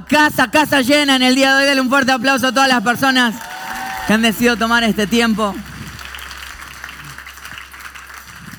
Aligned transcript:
Casa, 0.00 0.50
casa 0.50 0.80
llena 0.80 1.16
en 1.16 1.22
el 1.22 1.34
día 1.34 1.54
de 1.54 1.62
hoy. 1.62 1.68
Dale 1.68 1.80
un 1.82 1.90
fuerte 1.90 2.12
aplauso 2.12 2.46
a 2.46 2.52
todas 2.52 2.68
las 2.68 2.82
personas 2.82 3.34
que 4.06 4.12
han 4.14 4.22
decidido 4.22 4.56
tomar 4.56 4.82
este 4.84 5.06
tiempo. 5.06 5.54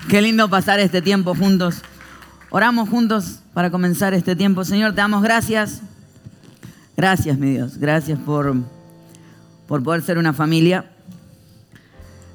Qué 0.08 0.22
lindo 0.22 0.48
pasar 0.48 0.80
este 0.80 1.02
tiempo 1.02 1.34
juntos. 1.34 1.82
Oramos 2.52 2.88
juntos 2.88 3.40
para 3.54 3.72
comenzar 3.72 4.14
este 4.14 4.36
tiempo. 4.36 4.64
Señor, 4.64 4.92
te 4.92 4.98
damos 4.98 5.24
gracias. 5.24 5.82
Gracias, 6.96 7.40
mi 7.40 7.50
Dios. 7.50 7.80
Gracias 7.80 8.20
por, 8.20 8.54
por 9.68 9.82
poder 9.82 10.04
ser 10.04 10.20
una 10.20 10.34
familia 10.34 10.92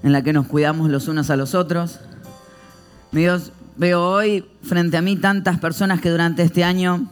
en 0.03 0.13
la 0.13 0.23
que 0.23 0.33
nos 0.33 0.49
cuidamos 0.49 0.91
los 0.91 1.07
unos 1.07 1.31
a 1.31 1.37
los 1.37 1.55
otros. 1.55 2.01
Mi 3.13 3.21
Dios, 3.21 3.53
veo 3.77 4.05
hoy 4.05 4.45
frente 4.65 4.97
a 4.97 5.03
mí 5.03 5.15
tantas 5.15 5.61
personas 5.61 6.01
que 6.01 6.11
durante 6.11 6.43
este 6.43 6.65
año 6.65 7.09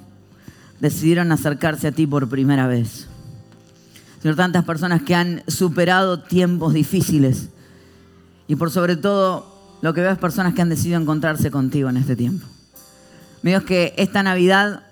decidieron 0.80 1.32
acercarse 1.32 1.88
a 1.88 1.93
ti 1.93 2.06
por 2.06 2.29
primera 2.29 2.66
vez. 2.66 3.06
Señor, 4.21 4.36
tantas 4.36 4.64
personas 4.64 5.02
que 5.02 5.14
han 5.14 5.43
superado 5.46 6.21
tiempos 6.21 6.75
difíciles. 6.75 7.49
Y 8.49 8.57
por 8.57 8.71
sobre 8.71 8.96
todo, 8.96 9.79
lo 9.82 9.94
que 9.94 10.00
veo 10.00 10.11
es 10.12 10.18
personas 10.18 10.54
que 10.54 10.62
han 10.62 10.68
decidido 10.68 11.00
encontrarse 11.00 11.50
contigo 11.50 11.89
en 11.89 11.96
este 11.96 12.16
tiempo. 12.16 12.46
Mi 13.43 13.50
Dios, 13.50 13.64
que 13.64 13.94
esta 13.96 14.22
Navidad 14.22 14.82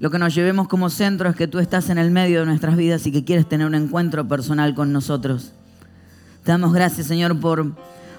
lo 0.00 0.10
que 0.10 0.18
nos 0.18 0.34
llevemos 0.34 0.68
como 0.68 0.90
centro 0.90 1.30
es 1.30 1.36
que 1.36 1.46
tú 1.46 1.60
estás 1.60 1.88
en 1.88 1.98
el 1.98 2.10
medio 2.10 2.40
de 2.40 2.46
nuestras 2.46 2.76
vidas 2.76 3.06
y 3.06 3.12
que 3.12 3.24
quieres 3.24 3.48
tener 3.48 3.66
un 3.66 3.74
encuentro 3.74 4.26
personal 4.26 4.74
con 4.74 4.92
nosotros. 4.92 5.52
Te 6.42 6.52
damos 6.52 6.72
gracias, 6.74 7.06
Señor, 7.06 7.38
por, 7.40 7.74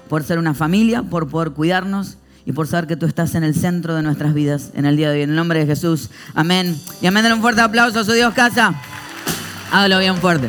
por 0.08 0.24
ser 0.24 0.38
una 0.38 0.54
familia, 0.54 1.02
por 1.02 1.28
poder 1.28 1.52
cuidarnos 1.52 2.16
y 2.46 2.52
por 2.52 2.68
saber 2.68 2.86
que 2.86 2.96
tú 2.96 3.06
estás 3.06 3.34
en 3.34 3.42
el 3.42 3.56
centro 3.56 3.96
de 3.96 4.02
nuestras 4.02 4.32
vidas 4.32 4.70
en 4.74 4.86
el 4.86 4.96
día 4.96 5.10
de 5.10 5.16
hoy. 5.16 5.22
En 5.22 5.30
el 5.30 5.36
nombre 5.36 5.58
de 5.58 5.66
Jesús. 5.66 6.10
Amén. 6.32 6.80
Y 7.02 7.06
amén. 7.08 7.24
Denle 7.24 7.34
un 7.34 7.42
fuerte 7.42 7.60
aplauso 7.60 7.98
a 7.98 8.04
su 8.04 8.12
Dios 8.12 8.32
casa. 8.34 8.72
Hágalo 9.72 9.98
bien 9.98 10.16
fuerte. 10.18 10.48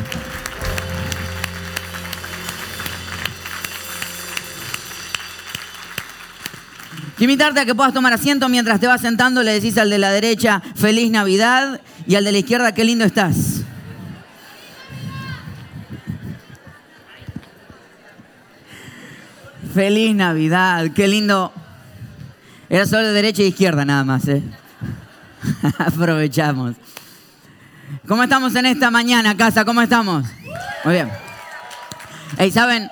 Quiero 7.16 7.32
invitarte 7.32 7.58
a 7.58 7.64
que 7.66 7.74
puedas 7.74 7.92
tomar 7.92 8.12
asiento 8.12 8.48
mientras 8.48 8.78
te 8.78 8.86
vas 8.86 9.00
sentando. 9.00 9.42
Le 9.42 9.52
decís 9.54 9.76
al 9.76 9.90
de 9.90 9.98
la 9.98 10.12
derecha, 10.12 10.62
feliz 10.76 11.10
Navidad. 11.10 11.80
Y 12.06 12.14
al 12.14 12.22
de 12.22 12.30
la 12.30 12.38
izquierda, 12.38 12.72
qué 12.72 12.84
lindo 12.84 13.04
estás. 13.04 13.62
Feliz 19.74 20.14
Navidad, 20.14 20.92
qué 20.94 21.08
lindo. 21.08 21.52
Era 22.70 22.84
solo 22.84 23.06
de 23.06 23.12
derecha 23.14 23.42
e 23.42 23.46
izquierda 23.46 23.84
nada 23.84 24.04
más, 24.04 24.28
¿eh? 24.28 24.42
Aprovechamos. 25.78 26.76
¿Cómo 28.06 28.22
estamos 28.22 28.54
en 28.56 28.66
esta 28.66 28.90
mañana, 28.90 29.36
casa? 29.36 29.64
¿Cómo 29.64 29.80
estamos? 29.80 30.26
Muy 30.84 30.94
bien. 30.94 31.08
Hey, 32.36 32.50
¿saben? 32.50 32.90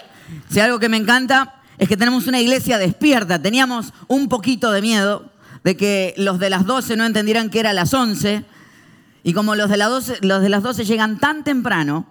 Si 0.49 0.61
algo 0.61 0.79
que 0.79 0.89
me 0.89 0.97
encanta 0.97 1.57
es 1.77 1.89
que 1.89 1.97
tenemos 1.97 2.27
una 2.27 2.41
iglesia 2.41 2.79
despierta. 2.79 3.41
Teníamos 3.41 3.93
un 4.09 4.31
poquito 4.31 4.73
de 4.73 4.81
miedo 4.81 5.31
de 5.63 5.77
que 5.77 6.15
los 6.17 6.39
de 6.39 6.49
las 6.49 6.65
12 6.65 6.97
no 6.97 7.05
entendieran 7.05 7.51
que 7.51 7.61
era 7.61 7.75
las 7.75 7.93
11. 7.93 8.45
Y 9.25 9.35
como 9.35 9.57
los 9.57 9.69
de, 9.69 9.77
las 9.77 9.91
12, 9.91 10.19
los 10.23 10.41
de 10.41 10.49
las 10.49 10.63
12 10.63 10.87
llegan 10.87 11.19
tan 11.19 11.45
temprano, 11.45 12.07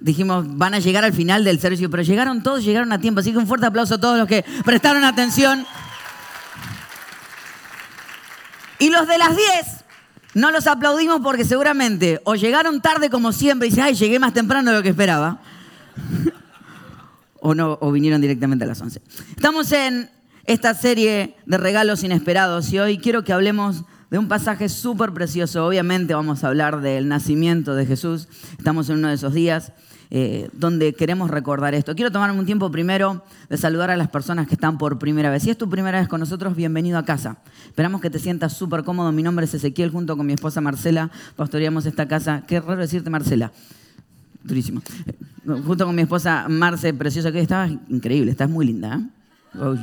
dijimos, 0.00 0.44
van 0.56 0.74
a 0.74 0.78
llegar 0.78 1.04
al 1.04 1.12
final 1.12 1.44
del 1.44 1.60
servicio, 1.60 1.90
pero 1.90 2.02
llegaron 2.02 2.42
todos, 2.42 2.64
llegaron 2.64 2.92
a 2.92 3.00
tiempo. 3.00 3.20
Así 3.20 3.32
que 3.32 3.38
un 3.38 3.46
fuerte 3.46 3.66
aplauso 3.66 3.94
a 3.94 3.98
todos 3.98 4.18
los 4.18 4.26
que 4.26 4.44
prestaron 4.64 5.04
atención. 5.04 5.66
Y 8.78 8.88
los 8.88 9.06
de 9.06 9.18
las 9.18 9.36
10 9.36 9.46
no 10.34 10.50
los 10.50 10.66
aplaudimos 10.66 11.20
porque 11.20 11.44
seguramente 11.44 12.20
o 12.24 12.34
llegaron 12.34 12.80
tarde 12.80 13.10
como 13.10 13.32
siempre 13.32 13.68
y 13.68 13.70
dicen, 13.70 13.84
ay, 13.84 13.94
llegué 13.94 14.18
más 14.18 14.32
temprano 14.32 14.70
de 14.70 14.76
lo 14.76 14.82
que 14.82 14.88
esperaba. 14.88 15.40
o 17.40 17.54
no, 17.54 17.78
o 17.80 17.92
vinieron 17.92 18.20
directamente 18.20 18.64
a 18.64 18.68
las 18.68 18.80
11. 18.80 19.02
Estamos 19.36 19.70
en 19.72 20.10
esta 20.44 20.74
serie 20.74 21.36
de 21.46 21.58
regalos 21.58 22.02
inesperados 22.04 22.72
y 22.72 22.78
hoy 22.78 22.98
quiero 22.98 23.22
que 23.22 23.32
hablemos 23.32 23.84
de 24.10 24.18
un 24.18 24.28
pasaje 24.28 24.68
súper 24.68 25.12
precioso. 25.12 25.66
Obviamente 25.66 26.14
vamos 26.14 26.42
a 26.42 26.48
hablar 26.48 26.80
del 26.80 27.08
nacimiento 27.08 27.74
de 27.74 27.86
Jesús. 27.86 28.28
Estamos 28.58 28.88
en 28.90 28.98
uno 28.98 29.08
de 29.08 29.14
esos 29.14 29.32
días 29.32 29.72
eh, 30.10 30.50
donde 30.52 30.92
queremos 30.92 31.30
recordar 31.30 31.74
esto. 31.74 31.94
Quiero 31.94 32.10
tomarme 32.10 32.38
un 32.38 32.46
tiempo 32.46 32.70
primero 32.72 33.24
de 33.48 33.56
saludar 33.56 33.90
a 33.90 33.96
las 33.96 34.08
personas 34.08 34.48
que 34.48 34.54
están 34.54 34.78
por 34.78 34.98
primera 34.98 35.30
vez. 35.30 35.44
Si 35.44 35.50
es 35.50 35.56
tu 35.56 35.70
primera 35.70 36.00
vez 36.00 36.08
con 36.08 36.18
nosotros, 36.18 36.56
bienvenido 36.56 36.98
a 36.98 37.04
casa. 37.04 37.38
Esperamos 37.66 38.00
que 38.00 38.10
te 38.10 38.18
sientas 38.18 38.52
súper 38.54 38.82
cómodo. 38.82 39.12
Mi 39.12 39.22
nombre 39.22 39.44
es 39.44 39.54
Ezequiel, 39.54 39.90
junto 39.90 40.16
con 40.16 40.26
mi 40.26 40.32
esposa 40.32 40.60
Marcela, 40.60 41.10
pastoreamos 41.36 41.86
esta 41.86 42.08
casa. 42.08 42.42
Qué 42.48 42.60
raro 42.60 42.80
decirte 42.80 43.10
Marcela. 43.10 43.52
Durísimo. 44.42 44.82
Eh, 45.06 45.14
junto 45.64 45.86
con 45.86 45.94
mi 45.94 46.02
esposa 46.02 46.46
Marce, 46.48 46.92
preciosa, 46.94 47.30
que 47.30 47.40
estaba 47.40 47.68
increíble, 47.68 48.32
estás 48.32 48.50
muy 48.50 48.66
linda. 48.66 48.96
¿eh? 48.96 49.60
Oh, 49.60 49.74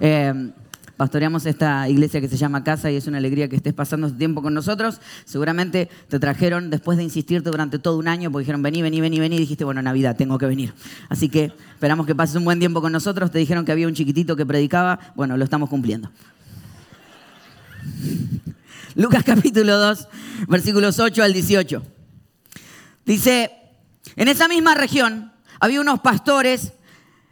eh, 0.00 0.50
pastoreamos 0.96 1.46
esta 1.46 1.88
iglesia 1.88 2.20
que 2.20 2.28
se 2.28 2.36
llama 2.36 2.64
Casa 2.64 2.90
y 2.90 2.96
es 2.96 3.06
una 3.06 3.18
alegría 3.18 3.48
que 3.48 3.56
estés 3.56 3.74
pasando 3.74 4.06
este 4.06 4.18
tiempo 4.18 4.42
con 4.42 4.54
nosotros. 4.54 5.00
Seguramente 5.24 5.88
te 6.08 6.18
trajeron 6.18 6.70
después 6.70 6.98
de 6.98 7.04
insistirte 7.04 7.50
durante 7.50 7.78
todo 7.78 7.98
un 7.98 8.08
año, 8.08 8.30
porque 8.30 8.44
dijeron, 8.44 8.62
vení, 8.62 8.82
vení, 8.82 9.00
vení, 9.00 9.20
vení, 9.20 9.36
y 9.36 9.40
dijiste, 9.40 9.64
bueno, 9.64 9.82
Navidad, 9.82 10.16
tengo 10.16 10.38
que 10.38 10.46
venir. 10.46 10.74
Así 11.08 11.28
que 11.28 11.52
esperamos 11.74 12.06
que 12.06 12.14
pases 12.14 12.36
un 12.36 12.44
buen 12.44 12.58
tiempo 12.58 12.80
con 12.80 12.92
nosotros. 12.92 13.30
Te 13.30 13.38
dijeron 13.38 13.64
que 13.64 13.72
había 13.72 13.86
un 13.86 13.94
chiquitito 13.94 14.36
que 14.36 14.46
predicaba, 14.46 14.98
bueno, 15.14 15.36
lo 15.36 15.44
estamos 15.44 15.68
cumpliendo. 15.68 16.10
Lucas 18.94 19.22
capítulo 19.24 19.76
2, 19.78 20.08
versículos 20.48 20.98
8 20.98 21.22
al 21.22 21.32
18. 21.32 21.82
Dice, 23.04 23.50
en 24.16 24.28
esa 24.28 24.48
misma 24.48 24.74
región 24.74 25.32
había 25.60 25.80
unos 25.80 26.00
pastores 26.00 26.72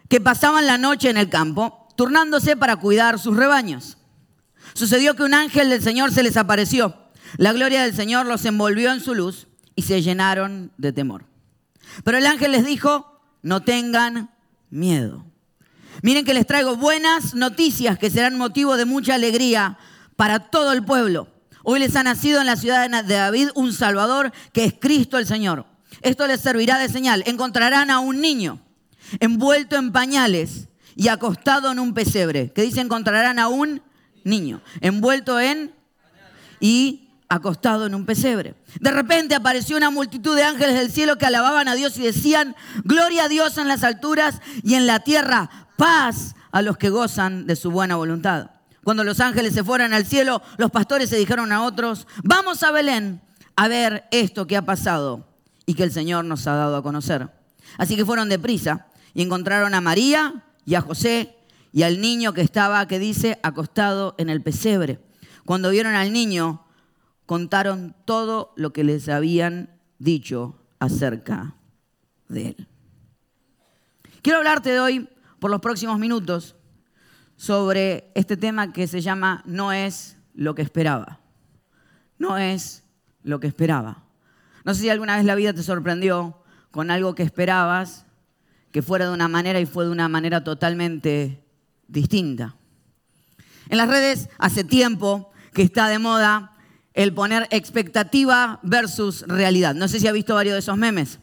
que 0.08 0.20
pasaban 0.20 0.66
la 0.66 0.78
noche 0.78 1.10
en 1.10 1.16
el 1.16 1.28
campo, 1.28 1.83
turnándose 1.96 2.56
para 2.56 2.76
cuidar 2.76 3.18
sus 3.18 3.36
rebaños. 3.36 3.98
Sucedió 4.74 5.14
que 5.14 5.22
un 5.22 5.34
ángel 5.34 5.70
del 5.70 5.82
Señor 5.82 6.12
se 6.12 6.22
les 6.22 6.36
apareció. 6.36 6.96
La 7.36 7.52
gloria 7.52 7.82
del 7.82 7.94
Señor 7.94 8.26
los 8.26 8.44
envolvió 8.44 8.92
en 8.92 9.00
su 9.00 9.14
luz 9.14 9.46
y 9.76 9.82
se 9.82 10.02
llenaron 10.02 10.72
de 10.78 10.92
temor. 10.92 11.26
Pero 12.02 12.18
el 12.18 12.26
ángel 12.26 12.52
les 12.52 12.64
dijo, 12.64 13.20
no 13.42 13.62
tengan 13.62 14.30
miedo. 14.70 15.24
Miren 16.02 16.24
que 16.24 16.34
les 16.34 16.46
traigo 16.46 16.76
buenas 16.76 17.34
noticias 17.34 17.98
que 17.98 18.10
serán 18.10 18.36
motivo 18.36 18.76
de 18.76 18.84
mucha 18.84 19.14
alegría 19.14 19.78
para 20.16 20.50
todo 20.50 20.72
el 20.72 20.84
pueblo. 20.84 21.28
Hoy 21.62 21.80
les 21.80 21.96
ha 21.96 22.02
nacido 22.02 22.40
en 22.40 22.46
la 22.46 22.56
ciudad 22.56 22.88
de 22.88 23.14
David 23.14 23.48
un 23.54 23.72
Salvador 23.72 24.32
que 24.52 24.64
es 24.64 24.74
Cristo 24.78 25.18
el 25.18 25.26
Señor. 25.26 25.66
Esto 26.02 26.26
les 26.26 26.40
servirá 26.40 26.78
de 26.78 26.88
señal. 26.88 27.22
Encontrarán 27.26 27.90
a 27.90 28.00
un 28.00 28.20
niño 28.20 28.60
envuelto 29.20 29.76
en 29.76 29.92
pañales 29.92 30.68
y 30.96 31.08
acostado 31.08 31.72
en 31.72 31.78
un 31.78 31.94
pesebre. 31.94 32.52
¿Qué 32.52 32.62
dice? 32.62 32.80
Encontrarán 32.80 33.38
a 33.38 33.48
un 33.48 33.82
niño 34.24 34.60
envuelto 34.80 35.38
en 35.40 35.74
y 36.60 37.08
acostado 37.28 37.86
en 37.86 37.94
un 37.94 38.06
pesebre. 38.06 38.54
De 38.80 38.90
repente 38.90 39.34
apareció 39.34 39.76
una 39.76 39.90
multitud 39.90 40.36
de 40.36 40.44
ángeles 40.44 40.74
del 40.76 40.90
cielo 40.90 41.18
que 41.18 41.26
alababan 41.26 41.68
a 41.68 41.74
Dios 41.74 41.96
y 41.98 42.02
decían, 42.02 42.54
gloria 42.84 43.24
a 43.24 43.28
Dios 43.28 43.58
en 43.58 43.68
las 43.68 43.82
alturas 43.82 44.40
y 44.62 44.74
en 44.74 44.86
la 44.86 45.00
tierra, 45.00 45.50
paz 45.76 46.34
a 46.52 46.62
los 46.62 46.76
que 46.76 46.90
gozan 46.90 47.46
de 47.46 47.56
su 47.56 47.70
buena 47.70 47.96
voluntad. 47.96 48.50
Cuando 48.84 49.02
los 49.02 49.20
ángeles 49.20 49.54
se 49.54 49.64
fueron 49.64 49.94
al 49.94 50.06
cielo, 50.06 50.42
los 50.58 50.70
pastores 50.70 51.10
se 51.10 51.16
dijeron 51.16 51.50
a 51.52 51.64
otros, 51.64 52.06
vamos 52.22 52.62
a 52.62 52.70
Belén 52.70 53.20
a 53.56 53.68
ver 53.68 54.04
esto 54.10 54.46
que 54.46 54.56
ha 54.56 54.62
pasado 54.62 55.26
y 55.66 55.74
que 55.74 55.82
el 55.82 55.92
Señor 55.92 56.24
nos 56.24 56.46
ha 56.46 56.54
dado 56.54 56.76
a 56.76 56.82
conocer. 56.82 57.30
Así 57.78 57.96
que 57.96 58.04
fueron 58.04 58.28
deprisa 58.28 58.86
y 59.14 59.22
encontraron 59.22 59.74
a 59.74 59.80
María 59.80 60.44
y 60.64 60.74
a 60.74 60.80
José 60.80 61.36
y 61.72 61.82
al 61.82 62.00
niño 62.00 62.32
que 62.32 62.40
estaba, 62.40 62.86
que 62.86 62.98
dice, 62.98 63.38
acostado 63.42 64.14
en 64.18 64.30
el 64.30 64.42
pesebre. 64.42 65.00
Cuando 65.44 65.70
vieron 65.70 65.94
al 65.94 66.12
niño, 66.12 66.64
contaron 67.26 67.96
todo 68.04 68.52
lo 68.56 68.72
que 68.72 68.84
les 68.84 69.08
habían 69.08 69.70
dicho 69.98 70.60
acerca 70.78 71.56
de 72.28 72.48
él. 72.48 72.68
Quiero 74.22 74.38
hablarte 74.38 74.70
de 74.70 74.80
hoy, 74.80 75.08
por 75.40 75.50
los 75.50 75.60
próximos 75.60 75.98
minutos, 75.98 76.56
sobre 77.36 78.12
este 78.14 78.36
tema 78.36 78.72
que 78.72 78.86
se 78.86 79.00
llama 79.00 79.42
No 79.44 79.72
es 79.72 80.16
lo 80.32 80.54
que 80.54 80.62
esperaba. 80.62 81.20
No 82.18 82.38
es 82.38 82.84
lo 83.22 83.40
que 83.40 83.48
esperaba. 83.48 84.04
No 84.64 84.74
sé 84.74 84.82
si 84.82 84.90
alguna 84.90 85.16
vez 85.16 85.24
la 85.24 85.34
vida 85.34 85.52
te 85.52 85.62
sorprendió 85.62 86.42
con 86.70 86.90
algo 86.90 87.14
que 87.14 87.22
esperabas 87.22 88.03
que 88.74 88.82
fuera 88.82 89.06
de 89.06 89.12
una 89.12 89.28
manera 89.28 89.60
y 89.60 89.66
fue 89.66 89.84
de 89.84 89.92
una 89.92 90.08
manera 90.08 90.42
totalmente 90.42 91.40
distinta. 91.86 92.56
En 93.68 93.78
las 93.78 93.88
redes 93.88 94.28
hace 94.36 94.64
tiempo 94.64 95.30
que 95.52 95.62
está 95.62 95.86
de 95.86 96.00
moda 96.00 96.56
el 96.92 97.14
poner 97.14 97.46
expectativa 97.52 98.58
versus 98.64 99.22
realidad. 99.28 99.76
No 99.76 99.86
sé 99.86 100.00
si 100.00 100.08
ha 100.08 100.12
visto 100.12 100.34
varios 100.34 100.54
de 100.54 100.58
esos 100.58 100.76
memes. 100.76 101.20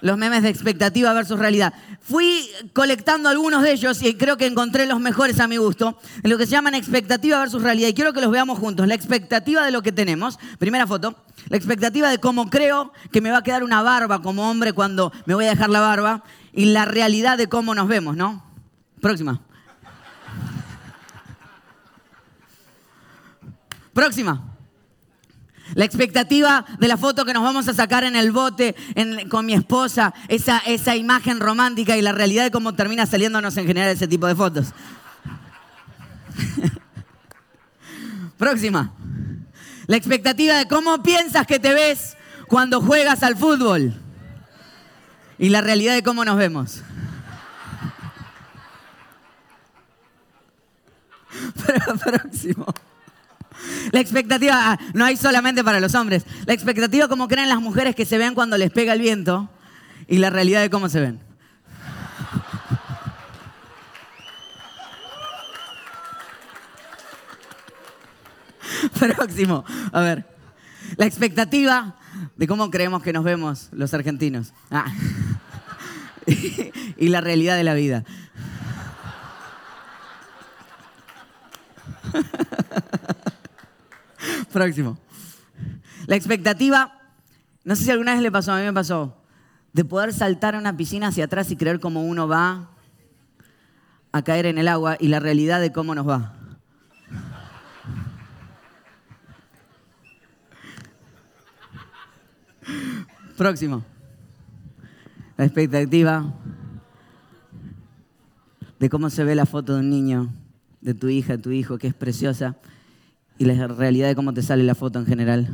Los 0.00 0.16
memes 0.16 0.42
de 0.42 0.48
expectativa 0.48 1.12
versus 1.12 1.38
realidad. 1.38 1.74
Fui 2.00 2.48
colectando 2.72 3.28
algunos 3.28 3.62
de 3.62 3.72
ellos 3.72 4.02
y 4.02 4.14
creo 4.14 4.38
que 4.38 4.46
encontré 4.46 4.86
los 4.86 4.98
mejores 4.98 5.40
a 5.40 5.46
mi 5.46 5.58
gusto, 5.58 5.98
en 6.22 6.30
lo 6.30 6.38
que 6.38 6.46
se 6.46 6.52
llaman 6.52 6.74
expectativa 6.74 7.38
versus 7.38 7.62
realidad. 7.62 7.88
Y 7.88 7.94
quiero 7.94 8.14
que 8.14 8.22
los 8.22 8.30
veamos 8.30 8.58
juntos. 8.58 8.86
La 8.86 8.94
expectativa 8.94 9.62
de 9.62 9.72
lo 9.72 9.82
que 9.82 9.92
tenemos, 9.92 10.38
primera 10.58 10.86
foto, 10.86 11.22
la 11.50 11.58
expectativa 11.58 12.08
de 12.08 12.18
cómo 12.18 12.48
creo 12.48 12.92
que 13.12 13.20
me 13.20 13.30
va 13.30 13.38
a 13.38 13.42
quedar 13.42 13.62
una 13.62 13.82
barba 13.82 14.22
como 14.22 14.48
hombre 14.48 14.72
cuando 14.72 15.12
me 15.26 15.34
voy 15.34 15.44
a 15.44 15.50
dejar 15.50 15.68
la 15.68 15.80
barba, 15.80 16.24
y 16.58 16.64
la 16.64 16.84
realidad 16.84 17.38
de 17.38 17.48
cómo 17.48 17.72
nos 17.72 17.86
vemos, 17.86 18.16
¿no? 18.16 18.42
Próxima. 19.00 19.40
Próxima. 23.92 24.56
La 25.74 25.84
expectativa 25.84 26.66
de 26.80 26.88
la 26.88 26.96
foto 26.96 27.24
que 27.24 27.32
nos 27.32 27.44
vamos 27.44 27.68
a 27.68 27.74
sacar 27.74 28.02
en 28.02 28.16
el 28.16 28.32
bote 28.32 28.74
con 29.30 29.46
mi 29.46 29.54
esposa, 29.54 30.12
esa, 30.26 30.58
esa 30.66 30.96
imagen 30.96 31.38
romántica 31.38 31.96
y 31.96 32.02
la 32.02 32.10
realidad 32.10 32.42
de 32.42 32.50
cómo 32.50 32.74
termina 32.74 33.06
saliéndonos 33.06 33.56
en 33.56 33.68
general 33.68 33.90
ese 33.90 34.08
tipo 34.08 34.26
de 34.26 34.34
fotos. 34.34 34.74
Próxima. 38.36 38.92
La 39.86 39.96
expectativa 39.96 40.56
de 40.56 40.66
cómo 40.66 41.04
piensas 41.04 41.46
que 41.46 41.60
te 41.60 41.72
ves 41.72 42.16
cuando 42.48 42.80
juegas 42.80 43.22
al 43.22 43.36
fútbol. 43.36 44.07
Y 45.38 45.50
la 45.50 45.60
realidad 45.60 45.94
de 45.94 46.02
cómo 46.02 46.24
nos 46.24 46.36
vemos. 46.36 46.82
próximo. 52.04 52.66
La 53.92 54.00
expectativa, 54.00 54.72
ah, 54.72 54.78
no 54.94 55.04
hay 55.04 55.16
solamente 55.16 55.62
para 55.64 55.80
los 55.80 55.94
hombres. 55.94 56.24
La 56.46 56.54
expectativa 56.54 57.08
como 57.08 57.28
creen 57.28 57.48
las 57.48 57.60
mujeres 57.60 57.94
que 57.94 58.04
se 58.04 58.18
ven 58.18 58.34
cuando 58.34 58.58
les 58.58 58.70
pega 58.70 58.92
el 58.92 59.00
viento 59.00 59.48
y 60.06 60.18
la 60.18 60.30
realidad 60.30 60.60
de 60.60 60.70
cómo 60.70 60.88
se 60.88 61.00
ven. 61.00 61.20
Próximo. 68.98 69.64
A 69.92 70.00
ver. 70.00 70.26
La 70.96 71.06
expectativa 71.06 71.96
de 72.36 72.46
cómo 72.46 72.70
creemos 72.70 73.02
que 73.02 73.12
nos 73.12 73.24
vemos 73.24 73.68
los 73.72 73.92
argentinos. 73.94 74.52
Ah. 74.70 74.86
y 76.96 77.08
la 77.08 77.20
realidad 77.20 77.56
de 77.56 77.64
la 77.64 77.74
vida. 77.74 78.04
Próximo. 84.52 84.98
La 86.06 86.14
expectativa, 86.16 86.98
no 87.64 87.76
sé 87.76 87.84
si 87.84 87.90
alguna 87.90 88.14
vez 88.14 88.22
le 88.22 88.32
pasó, 88.32 88.52
a 88.52 88.58
mí 88.58 88.64
me 88.64 88.72
pasó, 88.72 89.16
de 89.72 89.84
poder 89.84 90.12
saltar 90.12 90.54
a 90.54 90.58
una 90.58 90.76
piscina 90.76 91.08
hacia 91.08 91.24
atrás 91.24 91.50
y 91.50 91.56
creer 91.56 91.80
cómo 91.80 92.02
uno 92.02 92.28
va 92.28 92.70
a 94.12 94.22
caer 94.22 94.46
en 94.46 94.58
el 94.58 94.68
agua 94.68 94.96
y 94.98 95.08
la 95.08 95.20
realidad 95.20 95.60
de 95.60 95.72
cómo 95.72 95.94
nos 95.94 96.08
va. 96.08 96.34
Próximo. 103.36 103.84
La 105.38 105.44
expectativa 105.44 106.34
de 108.80 108.90
cómo 108.90 109.08
se 109.08 109.22
ve 109.22 109.36
la 109.36 109.46
foto 109.46 109.74
de 109.74 109.80
un 109.80 109.88
niño, 109.88 110.32
de 110.80 110.94
tu 110.94 111.08
hija, 111.08 111.36
de 111.36 111.42
tu 111.44 111.52
hijo, 111.52 111.78
que 111.78 111.86
es 111.86 111.94
preciosa, 111.94 112.56
y 113.38 113.44
la 113.44 113.68
realidad 113.68 114.08
de 114.08 114.16
cómo 114.16 114.34
te 114.34 114.42
sale 114.42 114.64
la 114.64 114.74
foto 114.74 114.98
en 114.98 115.06
general. 115.06 115.48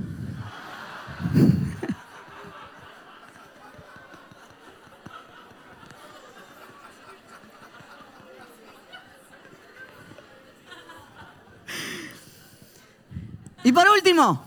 Y 13.63 13.73
por 13.73 13.85
último, 13.95 14.47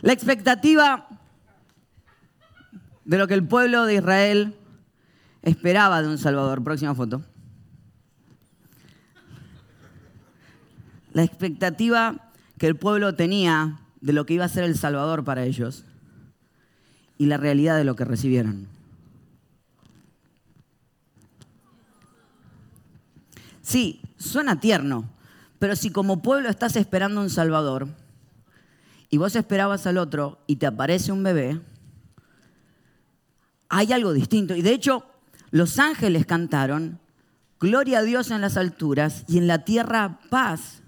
la 0.00 0.14
expectativa 0.14 1.06
de 3.04 3.18
lo 3.18 3.26
que 3.26 3.34
el 3.34 3.46
pueblo 3.46 3.84
de 3.86 3.94
Israel 3.94 4.54
esperaba 5.42 6.02
de 6.02 6.08
un 6.08 6.18
Salvador. 6.18 6.62
Próxima 6.62 6.94
foto. 6.94 7.22
la 11.14 11.22
expectativa 11.22 12.32
que 12.58 12.66
el 12.66 12.76
pueblo 12.76 13.14
tenía 13.14 13.80
de 14.00 14.12
lo 14.12 14.26
que 14.26 14.34
iba 14.34 14.44
a 14.44 14.48
ser 14.48 14.64
el 14.64 14.76
Salvador 14.76 15.24
para 15.24 15.44
ellos 15.44 15.84
y 17.16 17.26
la 17.26 17.38
realidad 17.38 17.78
de 17.78 17.84
lo 17.84 17.96
que 17.96 18.04
recibieron. 18.04 18.66
Sí, 23.62 24.02
suena 24.18 24.60
tierno, 24.60 25.08
pero 25.58 25.76
si 25.76 25.90
como 25.90 26.20
pueblo 26.20 26.50
estás 26.50 26.76
esperando 26.76 27.20
un 27.20 27.30
Salvador 27.30 27.88
y 29.08 29.16
vos 29.16 29.36
esperabas 29.36 29.86
al 29.86 29.98
otro 29.98 30.42
y 30.48 30.56
te 30.56 30.66
aparece 30.66 31.12
un 31.12 31.22
bebé, 31.22 31.60
hay 33.76 33.92
algo 33.92 34.12
distinto. 34.12 34.54
Y 34.54 34.62
de 34.62 34.72
hecho, 34.72 35.04
los 35.50 35.78
ángeles 35.78 36.26
cantaron, 36.26 37.00
Gloria 37.60 38.00
a 38.00 38.02
Dios 38.02 38.30
en 38.30 38.40
las 38.40 38.56
alturas 38.56 39.24
y 39.26 39.38
en 39.38 39.46
la 39.46 39.64
tierra 39.64 40.18
paz 40.28 40.82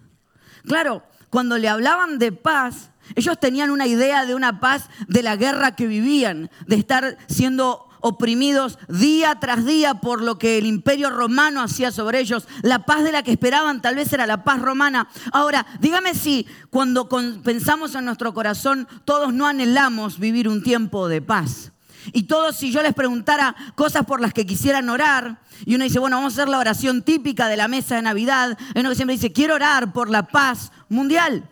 Claro, 0.67 1.05
cuando 1.31 1.59
le 1.59 1.69
hablaban 1.69 2.19
de 2.19 2.33
paz, 2.33 2.91
ellos 3.15 3.39
tenían 3.39 3.71
una 3.71 3.87
idea 3.87 4.27
de 4.27 4.35
una 4.35 4.59
paz 4.59 4.89
de 5.07 5.23
la 5.23 5.37
guerra 5.37 5.77
que 5.77 5.87
vivían, 5.87 6.51
de 6.67 6.77
estar 6.77 7.17
siendo 7.29 7.89
oprimidos 8.01 8.79
día 8.89 9.37
tras 9.41 9.65
día 9.65 9.95
por 9.95 10.23
lo 10.23 10.39
que 10.39 10.59
el 10.59 10.67
imperio 10.67 11.11
romano 11.11 11.63
hacía 11.63 11.93
sobre 11.93 12.19
ellos. 12.19 12.49
La 12.63 12.85
paz 12.85 13.05
de 13.05 13.13
la 13.13 13.23
que 13.23 13.33
esperaban 13.33 13.81
tal 13.81 13.95
vez 13.95 14.13
era 14.13 14.27
la 14.27 14.43
paz 14.45 14.61
romana. 14.61 15.09
Ahora, 15.33 15.67
dígame 15.81 16.15
si 16.15 16.47
cuando 16.71 17.09
pensamos 17.09 17.95
en 17.95 18.05
nuestro 18.05 18.35
corazón 18.35 18.89
todos 19.05 19.33
no 19.33 19.47
anhelamos 19.47 20.19
vivir 20.19 20.49
un 20.49 20.63
tiempo 20.63 21.09
de 21.09 21.23
paz. 21.23 21.73
Y 22.13 22.25
todos, 22.25 22.57
si 22.57 22.71
yo 22.71 22.83
les 22.83 22.95
preguntara 22.95 23.55
cosas 23.75 24.05
por 24.05 24.21
las 24.21 24.33
que 24.33 24.47
quisieran 24.47 24.89
orar, 24.89 25.41
y 25.65 25.75
uno 25.75 25.85
dice, 25.85 25.99
bueno, 25.99 26.17
vamos 26.17 26.35
a 26.35 26.43
hacer 26.43 26.49
la 26.49 26.59
oración 26.59 27.03
típica 27.03 27.49
de 27.49 27.57
la 27.57 27.69
mesa 27.69 27.97
de 27.97 28.03
Navidad, 28.03 28.57
hay 28.75 28.81
uno 28.81 28.91
que 28.91 28.97
siempre 28.97 29.17
dice, 29.17 29.33
quiero 29.33 29.55
orar 29.55 29.93
por 29.93 30.11
la 30.11 30.27
paz 30.27 30.73
mundial. 30.89 31.49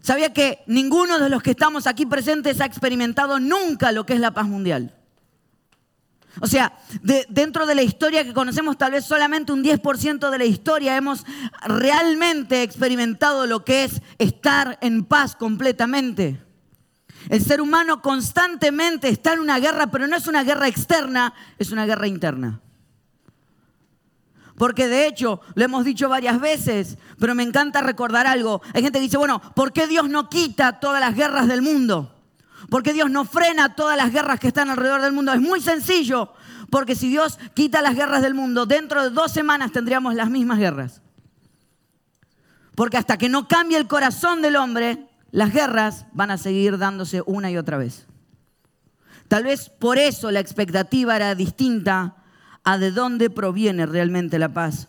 ¿Sabía 0.00 0.32
que 0.32 0.62
ninguno 0.66 1.18
de 1.18 1.28
los 1.28 1.42
que 1.42 1.50
estamos 1.50 1.86
aquí 1.88 2.06
presentes 2.06 2.60
ha 2.60 2.64
experimentado 2.64 3.40
nunca 3.40 3.90
lo 3.90 4.06
que 4.06 4.14
es 4.14 4.20
la 4.20 4.30
paz 4.30 4.46
mundial? 4.46 4.94
O 6.40 6.46
sea, 6.46 6.78
dentro 7.28 7.66
de 7.66 7.74
la 7.74 7.82
historia 7.82 8.22
que 8.22 8.34
conocemos, 8.34 8.76
tal 8.76 8.92
vez 8.92 9.04
solamente 9.04 9.52
un 9.52 9.64
10% 9.64 10.30
de 10.30 10.38
la 10.38 10.44
historia 10.44 10.96
hemos 10.96 11.24
realmente 11.64 12.62
experimentado 12.62 13.46
lo 13.46 13.64
que 13.64 13.84
es 13.84 14.02
estar 14.18 14.78
en 14.82 15.04
paz 15.04 15.34
completamente. 15.34 16.45
El 17.28 17.42
ser 17.42 17.60
humano 17.60 18.02
constantemente 18.02 19.08
está 19.08 19.32
en 19.32 19.40
una 19.40 19.58
guerra, 19.58 19.88
pero 19.88 20.06
no 20.06 20.16
es 20.16 20.26
una 20.26 20.44
guerra 20.44 20.68
externa, 20.68 21.34
es 21.58 21.70
una 21.70 21.86
guerra 21.86 22.06
interna. 22.06 22.60
Porque 24.56 24.88
de 24.88 25.06
hecho, 25.06 25.40
lo 25.54 25.64
hemos 25.64 25.84
dicho 25.84 26.08
varias 26.08 26.40
veces, 26.40 26.96
pero 27.18 27.34
me 27.34 27.42
encanta 27.42 27.82
recordar 27.82 28.26
algo. 28.26 28.62
Hay 28.72 28.82
gente 28.82 28.98
que 28.98 29.04
dice, 29.04 29.18
bueno, 29.18 29.40
¿por 29.54 29.72
qué 29.72 29.86
Dios 29.86 30.08
no 30.08 30.28
quita 30.28 30.80
todas 30.80 31.00
las 31.00 31.14
guerras 31.14 31.46
del 31.46 31.62
mundo? 31.62 32.12
¿Por 32.70 32.82
qué 32.82 32.92
Dios 32.92 33.10
no 33.10 33.24
frena 33.24 33.74
todas 33.74 33.96
las 33.96 34.12
guerras 34.12 34.40
que 34.40 34.48
están 34.48 34.70
alrededor 34.70 35.02
del 35.02 35.12
mundo? 35.12 35.32
Es 35.32 35.40
muy 35.40 35.60
sencillo, 35.60 36.32
porque 36.70 36.94
si 36.94 37.08
Dios 37.08 37.38
quita 37.54 37.82
las 37.82 37.94
guerras 37.94 38.22
del 38.22 38.34
mundo, 38.34 38.66
dentro 38.66 39.02
de 39.02 39.10
dos 39.10 39.30
semanas 39.30 39.72
tendríamos 39.72 40.14
las 40.14 40.30
mismas 40.30 40.58
guerras. 40.58 41.02
Porque 42.74 42.96
hasta 42.96 43.18
que 43.18 43.28
no 43.28 43.46
cambie 43.48 43.78
el 43.78 43.86
corazón 43.86 44.42
del 44.42 44.56
hombre, 44.56 45.05
las 45.36 45.52
guerras 45.52 46.06
van 46.14 46.30
a 46.30 46.38
seguir 46.38 46.78
dándose 46.78 47.22
una 47.26 47.50
y 47.50 47.58
otra 47.58 47.76
vez. 47.76 48.06
Tal 49.28 49.44
vez 49.44 49.68
por 49.68 49.98
eso 49.98 50.30
la 50.30 50.40
expectativa 50.40 51.14
era 51.14 51.34
distinta 51.34 52.16
a 52.64 52.78
de 52.78 52.90
dónde 52.90 53.28
proviene 53.28 53.84
realmente 53.84 54.38
la 54.38 54.54
paz. 54.54 54.88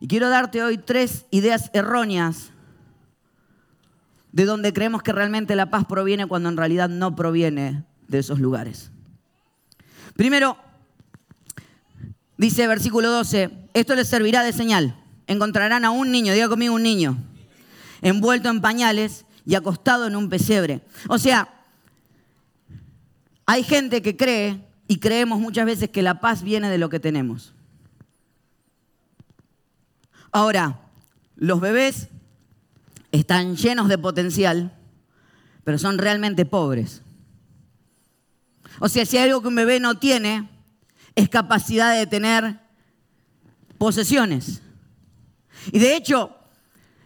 Y 0.00 0.08
quiero 0.08 0.30
darte 0.30 0.64
hoy 0.64 0.78
tres 0.78 1.26
ideas 1.30 1.70
erróneas 1.74 2.50
de 4.32 4.46
donde 4.46 4.72
creemos 4.72 5.04
que 5.04 5.12
realmente 5.12 5.54
la 5.54 5.70
paz 5.70 5.84
proviene 5.84 6.26
cuando 6.26 6.48
en 6.48 6.56
realidad 6.56 6.88
no 6.88 7.14
proviene 7.14 7.84
de 8.08 8.18
esos 8.18 8.40
lugares. 8.40 8.90
Primero, 10.16 10.56
dice 12.36 12.66
versículo 12.66 13.12
12, 13.12 13.68
esto 13.74 13.94
les 13.94 14.08
servirá 14.08 14.42
de 14.42 14.52
señal. 14.52 14.96
Encontrarán 15.28 15.84
a 15.84 15.92
un 15.92 16.10
niño, 16.10 16.32
diga 16.32 16.48
conmigo 16.48 16.74
un 16.74 16.82
niño, 16.82 17.16
envuelto 18.00 18.48
en 18.48 18.60
pañales 18.60 19.24
y 19.44 19.54
acostado 19.54 20.06
en 20.06 20.16
un 20.16 20.28
pesebre. 20.28 20.82
O 21.08 21.18
sea, 21.18 21.48
hay 23.46 23.62
gente 23.62 24.02
que 24.02 24.16
cree 24.16 24.64
y 24.88 24.98
creemos 24.98 25.40
muchas 25.40 25.66
veces 25.66 25.90
que 25.90 26.02
la 26.02 26.20
paz 26.20 26.42
viene 26.42 26.68
de 26.68 26.78
lo 26.78 26.88
que 26.88 27.00
tenemos. 27.00 27.54
Ahora, 30.30 30.80
los 31.36 31.60
bebés 31.60 32.08
están 33.10 33.56
llenos 33.56 33.88
de 33.88 33.98
potencial, 33.98 34.76
pero 35.64 35.78
son 35.78 35.98
realmente 35.98 36.44
pobres. 36.46 37.02
O 38.80 38.88
sea, 38.88 39.04
si 39.04 39.18
hay 39.18 39.24
algo 39.28 39.42
que 39.42 39.48
un 39.48 39.54
bebé 39.54 39.80
no 39.80 39.98
tiene, 39.98 40.48
es 41.14 41.28
capacidad 41.28 41.94
de 41.94 42.06
tener 42.06 42.58
posesiones. 43.76 44.62
Y 45.70 45.78
de 45.78 45.96
hecho, 45.96 46.36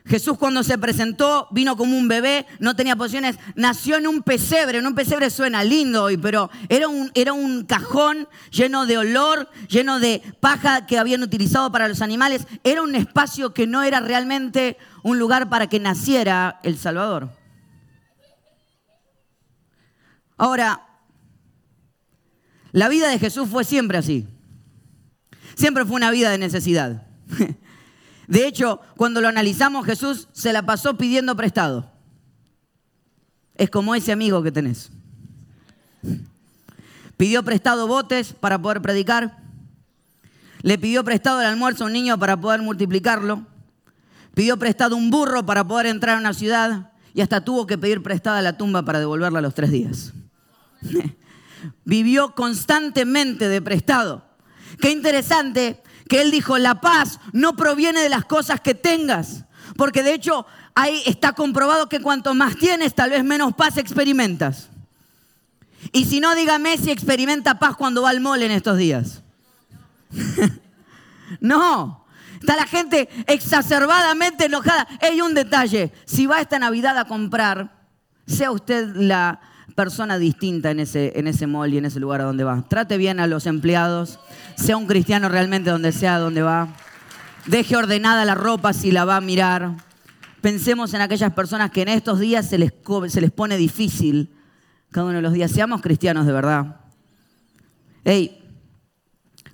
Jesús 0.07 0.39
cuando 0.39 0.63
se 0.63 0.79
presentó 0.79 1.49
vino 1.51 1.77
como 1.77 1.99
un 1.99 2.07
bebé, 2.07 2.47
no 2.61 2.77
tenía 2.77 2.95
posesiones, 2.95 3.39
nació 3.57 3.97
en 3.97 4.07
un 4.07 4.23
pesebre, 4.23 4.79
en 4.79 4.87
un 4.87 4.95
pesebre 4.95 5.31
suena 5.31 5.65
lindo 5.65 6.05
hoy, 6.05 6.17
pero 6.17 6.49
era 6.69 6.87
un, 6.87 7.11
era 7.15 7.33
un 7.33 7.65
cajón 7.65 8.29
lleno 8.51 8.87
de 8.87 8.99
olor, 8.99 9.51
lleno 9.69 9.99
de 9.99 10.23
paja 10.39 10.87
que 10.87 10.99
habían 10.99 11.23
utilizado 11.23 11.73
para 11.73 11.89
los 11.89 12.03
animales, 12.03 12.47
era 12.63 12.83
un 12.83 12.95
espacio 12.95 13.53
que 13.53 13.67
no 13.67 13.83
era 13.83 13.99
realmente 13.99 14.77
un 15.03 15.19
lugar 15.19 15.49
para 15.49 15.67
que 15.67 15.81
naciera 15.81 16.61
el 16.63 16.79
Salvador. 16.79 17.31
Ahora, 20.37 20.87
la 22.71 22.89
vida 22.89 23.09
de 23.09 23.19
Jesús 23.19 23.49
fue 23.49 23.65
siempre 23.65 23.99
así. 23.99 24.29
Siempre 25.57 25.85
fue 25.85 25.97
una 25.97 26.11
vida 26.11 26.31
de 26.31 26.39
necesidad. 26.39 27.07
De 28.27 28.47
hecho, 28.47 28.81
cuando 28.97 29.21
lo 29.21 29.29
analizamos, 29.29 29.87
Jesús 29.87 30.29
se 30.33 30.53
la 30.53 30.63
pasó 30.63 30.97
pidiendo 30.97 31.37
prestado. 31.37 31.91
Es 33.55 33.71
como 33.71 33.95
ese 33.95 34.13
amigo 34.13 34.43
que 34.43 34.53
tenés. 34.53 34.91
Pidió 37.17 37.43
prestado 37.43 37.87
botes 37.87 38.33
para 38.35 38.61
poder 38.61 38.83
predicar. 38.83 39.39
Le 40.63 40.79
pidió 40.79 41.05
prestado 41.05 41.41
el 41.41 41.47
almuerzo 41.47 41.85
a 41.85 41.87
un 41.87 41.93
niño 41.93 42.19
para 42.19 42.39
poder 42.39 42.61
multiplicarlo. 42.61 43.47
Pidió 44.35 44.59
prestado 44.59 44.97
un 44.97 45.11
burro 45.11 45.47
para 45.47 45.67
poder 45.67 45.87
entrar 45.87 46.17
a 46.17 46.21
una 46.21 46.35
ciudad. 46.35 46.93
Y 47.15 47.23
hasta 47.23 47.43
tuvo 47.43 47.67
que 47.67 47.79
pedir 47.79 48.03
prestada 48.03 48.43
la 48.43 48.59
tumba 48.59 48.85
para 48.85 48.99
devolverla 48.99 49.39
a 49.39 49.43
los 49.43 49.55
tres 49.55 49.71
días. 49.71 50.13
Vivió 51.85 52.35
constantemente 52.35 53.49
de 53.49 53.63
prestado. 53.63 54.27
Qué 54.81 54.91
interesante 54.91 55.83
que 56.09 56.21
él 56.21 56.31
dijo, 56.31 56.59
la 56.59 56.81
paz 56.81 57.21
no 57.33 57.57
proviene 57.57 58.01
de 58.01 58.09
las 58.09 58.25
cosas 58.25 58.61
que 58.61 58.75
tengas, 58.75 59.45
porque 59.77 60.03
de 60.03 60.15
hecho 60.15 60.47
ahí 60.75 61.03
está 61.07 61.33
comprobado 61.33 61.89
que 61.89 62.01
cuanto 62.01 62.35
más 62.35 62.57
tienes, 62.57 62.95
tal 62.95 63.11
vez 63.11 63.25
menos 63.25 63.55
paz 63.55 63.77
experimentas. 63.77 64.69
Y 65.93 66.05
si 66.05 66.21
no, 66.21 66.35
dígame 66.35 66.79
si 66.79 66.91
experimenta 66.91 67.59
paz 67.59 67.77
cuando 67.77 68.03
va 68.03 68.11
al 68.11 68.21
mole 68.21 68.47
en 68.47 68.53
estos 68.53 68.79
días. 68.79 69.23
no, 71.41 72.05
está 72.41 72.57
la 72.57 72.67
gente 72.67 73.09
exacerbadamente 73.27 74.47
enojada. 74.47 74.87
Hay 75.01 75.21
un 75.21 75.35
detalle, 75.35 75.93
si 76.05 76.27
va 76.27 76.41
esta 76.41 76.59
Navidad 76.59 76.99
a 76.99 77.07
comprar, 77.07 77.77
sea 78.27 78.51
usted 78.51 78.95
la 78.95 79.41
persona 79.77 80.19
distinta 80.19 80.71
en 80.71 80.81
ese, 80.81 81.13
en 81.17 81.29
ese 81.29 81.47
mall 81.47 81.73
y 81.73 81.79
en 81.79 81.85
ese 81.85 82.01
lugar 82.01 82.23
a 82.23 82.25
donde 82.25 82.43
va. 82.43 82.65
Trate 82.69 82.97
bien 82.97 83.21
a 83.21 83.27
los 83.27 83.47
empleados, 83.47 84.19
sea 84.57 84.77
un 84.77 84.87
cristiano 84.87 85.29
realmente 85.29 85.71
donde 85.71 85.93
sea 85.93 86.19
donde 86.19 86.43
va. 86.43 86.69
Deje 87.47 87.77
ordenada 87.77 88.25
la 88.25 88.35
ropa 88.35 88.73
si 88.73 88.91
la 88.91 89.05
va 89.05 89.17
a 89.17 89.21
mirar. 89.21 89.77
Pensemos 90.41 90.95
en 90.95 91.03
aquellas 91.03 91.33
personas 91.35 91.71
que 91.71 91.83
en 91.83 91.89
estos 91.89 92.19
días 92.19 92.49
se 92.49 92.59
les, 92.59 92.73
se 93.09 93.21
les 93.21 93.31
pone 93.31 93.57
difícil 93.57 94.35
cada 94.91 95.07
uno 95.07 95.17
de 95.17 95.23
los 95.23 95.35
días. 95.35 95.51
Seamos 95.51 95.83
cristianos 95.83 96.25
de 96.27 96.33
verdad. 96.33 96.81
Hey, 98.03 98.43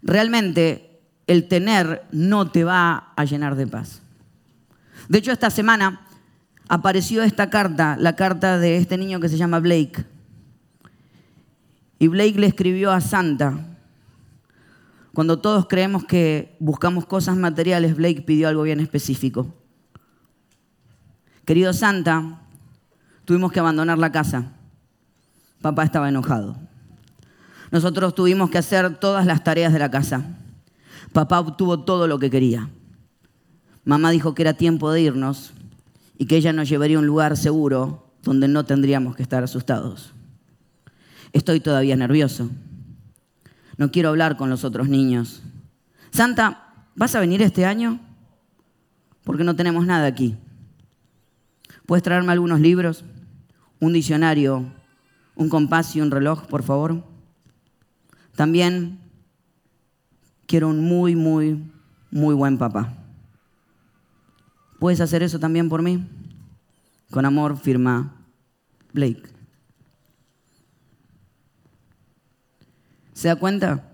realmente 0.02 1.00
el 1.26 1.49
tener 1.49 2.05
no 2.12 2.50
te 2.50 2.62
va 2.62 3.12
a 3.17 3.25
llenar 3.25 3.57
de 3.57 3.67
paz. 3.67 4.02
De 5.09 5.19
hecho, 5.19 5.33
esta 5.33 5.50
semana 5.50 6.07
apareció 6.69 7.23
esta 7.23 7.50
carta, 7.50 7.97
la 7.99 8.14
carta 8.14 8.59
de 8.59 8.76
este 8.76 8.97
niño 8.97 9.19
que 9.19 9.29
se 9.29 9.37
llama 9.37 9.59
Blake. 9.59 10.12
Y 12.03 12.09
Blake 12.09 12.37
le 12.37 12.49
escribió 12.49 12.91
a 12.91 13.01
Santa. 13.01 13.65
Cuando 15.15 15.39
todos 15.39 15.69
creemos 15.69 16.05
que 16.05 16.57
buscamos 16.59 17.07
cosas 17.07 17.37
materiales, 17.37 17.95
Blake 17.95 18.23
pidió 18.23 18.49
algo 18.49 18.65
bien 18.65 18.81
específico. 18.81 19.55
Querido 21.45 21.73
Santa, 21.73 22.41
tuvimos 23.25 23.53
que 23.53 23.61
abandonar 23.61 23.99
la 23.99 24.11
casa. 24.11 24.51
Papá 25.61 25.85
estaba 25.85 26.09
enojado. 26.09 26.57
Nosotros 27.71 28.17
tuvimos 28.17 28.51
que 28.51 28.59
hacer 28.59 28.99
todas 28.99 29.25
las 29.25 29.45
tareas 29.45 29.73
de 29.73 29.79
la 29.79 29.93
casa. 29.93 30.25
Papá 31.13 31.39
obtuvo 31.39 31.85
todo 31.85 32.09
lo 32.09 32.19
que 32.19 32.31
quería. 32.31 32.69
Mamá 33.85 34.11
dijo 34.11 34.35
que 34.35 34.43
era 34.43 34.55
tiempo 34.55 34.91
de 34.91 35.03
irnos 35.03 35.53
y 36.19 36.27
que 36.27 36.35
ella 36.35 36.53
nos 36.53 36.69
llevaría 36.69 36.97
a 36.97 37.01
un 37.01 37.07
lugar 37.07 37.37
seguro 37.37 38.13
donde 38.25 38.49
no 38.49 38.65
tendríamos 38.65 39.15
que 39.15 39.23
estar 39.23 39.45
asustados. 39.45 40.13
Estoy 41.33 41.61
todavía 41.61 41.97
nervioso. 41.97 42.51
No 43.77 43.91
quiero 43.91 44.11
hablar 44.11 44.37
con 44.37 44.51
los 44.51 44.65
otros 44.65 44.89
niños. 44.89 45.43
Santa, 46.11 46.87
¿vas 46.95 47.15
a 47.15 47.21
venir 47.21 47.41
este 47.43 47.65
año? 47.65 48.01
Porque 49.25 49.45
no 49.45 49.57
tenemos 49.57 49.87
nada 49.87 50.07
aquí. 50.07 50.37
¿Puedes 51.87 52.03
traerme 52.03 52.33
algunos 52.33 52.61
libros? 52.61 53.05
Un 53.81 53.95
diccionario, 53.95 54.73
un 55.35 55.49
compás 55.49 55.97
y 55.97 56.01
un 56.01 56.11
reloj, 56.11 56.47
por 56.47 56.62
favor. 56.62 57.03
También 58.37 58.99
quiero 60.47 60.69
un 60.69 60.81
muy, 60.81 61.17
muy, 61.17 61.62
muy 62.11 62.35
buen 62.35 62.59
papá. 62.59 62.95
¿Puedes 64.79 65.01
hacer 65.01 65.23
eso 65.23 65.39
también 65.39 65.69
por 65.69 65.83
mí? 65.83 66.07
Con 67.11 67.25
amor, 67.25 67.57
firma 67.57 68.17
Blake. 68.93 69.32
¿Se 73.23 73.29
da 73.29 73.37
cuenta? 73.37 73.85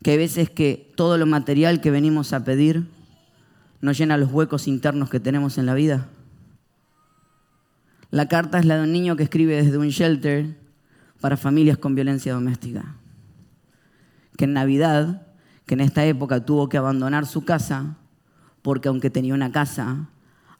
Que 0.00 0.12
hay 0.12 0.16
veces 0.16 0.48
que 0.48 0.92
todo 0.94 1.18
lo 1.18 1.26
material 1.26 1.80
que 1.80 1.90
venimos 1.90 2.32
a 2.32 2.44
pedir 2.44 2.86
nos 3.80 3.98
llena 3.98 4.16
los 4.16 4.30
huecos 4.30 4.68
internos 4.68 5.10
que 5.10 5.18
tenemos 5.18 5.58
en 5.58 5.66
la 5.66 5.74
vida. 5.74 6.06
La 8.12 8.28
carta 8.28 8.60
es 8.60 8.64
la 8.64 8.76
de 8.76 8.84
un 8.84 8.92
niño 8.92 9.16
que 9.16 9.24
escribe 9.24 9.60
desde 9.60 9.76
un 9.76 9.88
shelter 9.88 10.56
para 11.20 11.36
familias 11.36 11.78
con 11.78 11.96
violencia 11.96 12.32
doméstica. 12.32 12.94
Que 14.36 14.44
en 14.44 14.52
Navidad, 14.52 15.26
que 15.66 15.74
en 15.74 15.80
esta 15.80 16.04
época 16.04 16.44
tuvo 16.44 16.68
que 16.68 16.76
abandonar 16.76 17.26
su 17.26 17.44
casa, 17.44 17.96
porque 18.62 18.86
aunque 18.86 19.10
tenía 19.10 19.34
una 19.34 19.50
casa, 19.50 20.10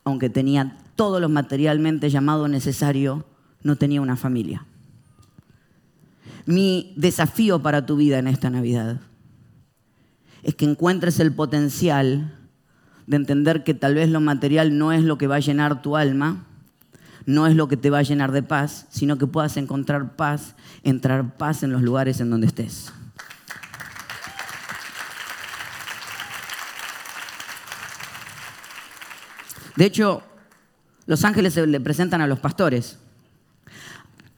aunque 0.03 0.31
tenía 0.31 0.79
todo 0.97 1.21
lo 1.21 1.29
materialmente 1.29 2.11
llamado 2.11 2.49
necesario, 2.49 3.25
no 3.63 3.77
tenía 3.77 4.01
una 4.01 4.17
familia 4.17 4.67
mi 6.47 6.95
desafío 6.97 7.61
para 7.61 7.85
tu 7.85 7.97
vida 7.97 8.19
en 8.19 8.29
esta 8.29 8.51
Navidad 8.51 9.01
es 10.43 10.55
que 10.55 10.65
encuentres 10.65 11.19
el 11.19 11.33
potencial 11.33 12.39
de 13.07 13.17
entender 13.17 13.65
que 13.65 13.75
tal 13.75 13.97
vez 13.97 14.09
lo 14.09 14.21
material 14.21 14.79
no 14.79 14.93
es 14.93 15.03
lo 15.03 15.19
que 15.19 15.27
va 15.27 15.37
a 15.37 15.41
llenar 15.41 15.83
tu 15.83 15.97
alma, 15.97 16.47
no 17.25 17.49
es 17.49 17.57
lo 17.57 17.67
que 17.67 17.77
te 17.77 17.91
va 17.91 17.99
a 17.99 18.03
llenar 18.03 18.31
de 18.31 18.45
paz, 18.45 18.87
sino 18.91 19.19
que 19.19 19.27
puedas 19.27 19.57
encontrar 19.57 20.15
paz, 20.15 20.55
entrar 20.85 21.37
paz 21.37 21.65
en 21.65 21.73
los 21.73 21.83
lugares 21.83 22.21
en 22.21 22.31
donde 22.31 22.47
estés. 22.47 22.93
De 29.75 29.85
hecho, 29.85 30.23
los 31.07 31.25
ángeles 31.25 31.55
se 31.55 31.67
le 31.67 31.81
presentan 31.81 32.21
a 32.21 32.27
los 32.29 32.39
pastores. 32.39 32.99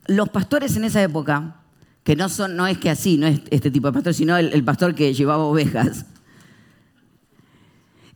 Los 0.06 0.30
pastores 0.30 0.74
en 0.76 0.84
esa 0.84 1.02
época 1.02 1.56
que 2.08 2.16
no, 2.16 2.30
son, 2.30 2.56
no 2.56 2.66
es 2.66 2.78
que 2.78 2.88
así, 2.88 3.18
no 3.18 3.26
es 3.26 3.42
este 3.50 3.70
tipo 3.70 3.88
de 3.88 3.92
pastor, 3.92 4.14
sino 4.14 4.38
el, 4.38 4.64
pastor 4.64 4.94
que 4.94 5.12
llevaba 5.12 5.44
ovejas. 5.44 6.06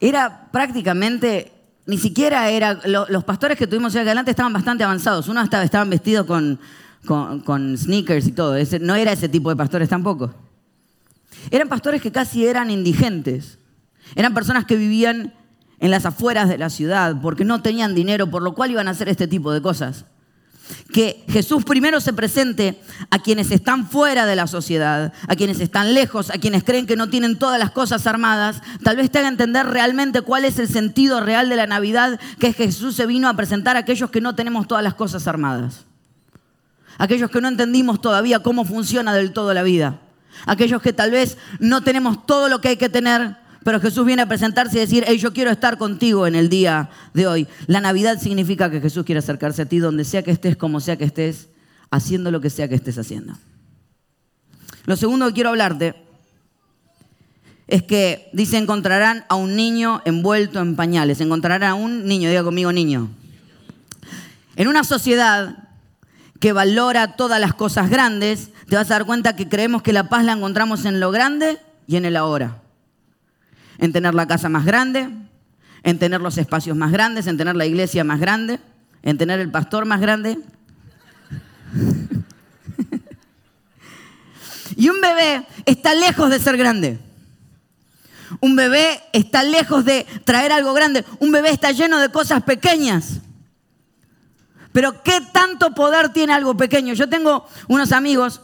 Era 0.00 0.48
prácticamente, 0.50 1.52
ni 1.84 1.98
siquiera 1.98 2.48
era, 2.48 2.80
los 2.86 3.22
pastores 3.24 3.58
que 3.58 3.66
tuvimos 3.66 3.92
allá 3.94 4.00
adelante 4.00 4.30
estaban 4.30 4.54
bastante 4.54 4.82
avanzados, 4.82 5.28
uno 5.28 5.40
hasta 5.40 5.62
estaban 5.62 5.90
vestidos 5.90 6.24
con, 6.24 6.58
con, 7.04 7.76
sneakers 7.76 8.28
y 8.28 8.32
todo, 8.32 8.54
no 8.80 8.94
era 8.94 9.12
ese 9.12 9.28
tipo 9.28 9.50
de 9.50 9.56
pastores 9.56 9.90
tampoco. 9.90 10.34
Eran 11.50 11.68
pastores 11.68 12.00
que 12.00 12.10
casi 12.10 12.46
eran 12.46 12.70
indigentes, 12.70 13.58
eran 14.14 14.32
personas 14.32 14.64
que 14.64 14.76
vivían 14.76 15.34
en 15.80 15.90
las 15.90 16.06
afueras 16.06 16.48
de 16.48 16.56
la 16.56 16.70
ciudad 16.70 17.20
porque 17.20 17.44
no 17.44 17.60
tenían 17.60 17.94
dinero, 17.94 18.30
por 18.30 18.42
lo 18.42 18.54
cual 18.54 18.70
iban 18.70 18.88
a 18.88 18.92
hacer 18.92 19.10
este 19.10 19.28
tipo 19.28 19.52
de 19.52 19.60
cosas 19.60 20.06
que 20.92 21.24
Jesús 21.28 21.64
primero 21.64 22.00
se 22.00 22.12
presente 22.12 22.80
a 23.10 23.18
quienes 23.18 23.50
están 23.50 23.88
fuera 23.88 24.26
de 24.26 24.36
la 24.36 24.46
sociedad, 24.46 25.12
a 25.26 25.36
quienes 25.36 25.60
están 25.60 25.94
lejos, 25.94 26.30
a 26.30 26.34
quienes 26.34 26.64
creen 26.64 26.86
que 26.86 26.96
no 26.96 27.08
tienen 27.08 27.38
todas 27.38 27.58
las 27.58 27.70
cosas 27.70 28.06
armadas, 28.06 28.62
tal 28.82 28.96
vez 28.96 29.10
te 29.10 29.18
haga 29.18 29.28
entender 29.28 29.66
realmente 29.66 30.22
cuál 30.22 30.44
es 30.44 30.58
el 30.58 30.68
sentido 30.68 31.20
real 31.20 31.48
de 31.48 31.56
la 31.56 31.66
Navidad, 31.66 32.20
que 32.38 32.48
es 32.48 32.56
Jesús 32.56 32.96
se 32.96 33.06
vino 33.06 33.28
a 33.28 33.34
presentar 33.34 33.76
a 33.76 33.80
aquellos 33.80 34.10
que 34.10 34.20
no 34.20 34.34
tenemos 34.34 34.68
todas 34.68 34.84
las 34.84 34.94
cosas 34.94 35.26
armadas, 35.26 35.84
aquellos 36.98 37.30
que 37.30 37.40
no 37.40 37.48
entendimos 37.48 38.00
todavía 38.00 38.40
cómo 38.40 38.64
funciona 38.64 39.14
del 39.14 39.32
todo 39.32 39.54
la 39.54 39.62
vida, 39.62 39.98
aquellos 40.46 40.82
que 40.82 40.92
tal 40.92 41.10
vez 41.10 41.38
no 41.58 41.82
tenemos 41.82 42.26
todo 42.26 42.48
lo 42.48 42.60
que 42.60 42.68
hay 42.68 42.76
que 42.76 42.88
tener, 42.88 43.36
pero 43.64 43.80
Jesús 43.80 44.04
viene 44.04 44.22
a 44.22 44.26
presentarse 44.26 44.76
y 44.76 44.80
decir, 44.80 45.04
hey, 45.06 45.18
yo 45.18 45.32
quiero 45.32 45.50
estar 45.50 45.78
contigo 45.78 46.26
en 46.26 46.34
el 46.34 46.48
día 46.48 46.90
de 47.14 47.26
hoy. 47.26 47.48
La 47.66 47.80
Navidad 47.80 48.18
significa 48.20 48.70
que 48.70 48.80
Jesús 48.80 49.04
quiere 49.04 49.20
acercarse 49.20 49.62
a 49.62 49.66
ti 49.66 49.78
donde 49.78 50.04
sea 50.04 50.22
que 50.22 50.30
estés, 50.30 50.56
como 50.56 50.80
sea 50.80 50.96
que 50.96 51.04
estés, 51.04 51.48
haciendo 51.90 52.30
lo 52.30 52.40
que 52.40 52.50
sea 52.50 52.68
que 52.68 52.74
estés 52.74 52.98
haciendo. 52.98 53.34
Lo 54.86 54.96
segundo 54.96 55.28
que 55.28 55.34
quiero 55.34 55.50
hablarte 55.50 55.94
es 57.68 57.82
que 57.82 58.28
dice 58.32 58.58
encontrarán 58.58 59.24
a 59.28 59.36
un 59.36 59.54
niño 59.54 60.02
envuelto 60.04 60.60
en 60.60 60.74
pañales. 60.74 61.20
Encontrarán 61.20 61.62
a 61.62 61.74
un 61.74 62.06
niño, 62.06 62.28
diga 62.28 62.42
conmigo 62.42 62.72
niño. 62.72 63.10
En 64.56 64.68
una 64.68 64.84
sociedad 64.84 65.68
que 66.40 66.52
valora 66.52 67.16
todas 67.16 67.40
las 67.40 67.54
cosas 67.54 67.88
grandes, 67.88 68.50
te 68.68 68.74
vas 68.74 68.90
a 68.90 68.94
dar 68.94 69.06
cuenta 69.06 69.36
que 69.36 69.48
creemos 69.48 69.82
que 69.82 69.92
la 69.92 70.08
paz 70.08 70.24
la 70.24 70.32
encontramos 70.32 70.84
en 70.84 70.98
lo 70.98 71.12
grande 71.12 71.58
y 71.86 71.96
en 71.96 72.04
el 72.04 72.16
ahora. 72.16 72.61
En 73.78 73.92
tener 73.92 74.14
la 74.14 74.26
casa 74.26 74.48
más 74.48 74.64
grande, 74.64 75.08
en 75.82 75.98
tener 75.98 76.20
los 76.20 76.38
espacios 76.38 76.76
más 76.76 76.92
grandes, 76.92 77.26
en 77.26 77.36
tener 77.36 77.56
la 77.56 77.66
iglesia 77.66 78.04
más 78.04 78.20
grande, 78.20 78.60
en 79.02 79.18
tener 79.18 79.40
el 79.40 79.50
pastor 79.50 79.84
más 79.84 80.00
grande. 80.00 80.38
y 84.76 84.88
un 84.88 85.00
bebé 85.00 85.46
está 85.66 85.94
lejos 85.94 86.30
de 86.30 86.38
ser 86.38 86.56
grande. 86.56 86.98
Un 88.40 88.56
bebé 88.56 89.00
está 89.12 89.42
lejos 89.42 89.84
de 89.84 90.06
traer 90.24 90.52
algo 90.52 90.72
grande. 90.72 91.04
Un 91.18 91.32
bebé 91.32 91.50
está 91.50 91.72
lleno 91.72 91.98
de 91.98 92.08
cosas 92.08 92.42
pequeñas. 92.42 93.20
Pero 94.72 95.02
¿qué 95.02 95.20
tanto 95.32 95.74
poder 95.74 96.10
tiene 96.10 96.32
algo 96.32 96.56
pequeño? 96.56 96.94
Yo 96.94 97.08
tengo 97.08 97.46
unos 97.68 97.92
amigos 97.92 98.40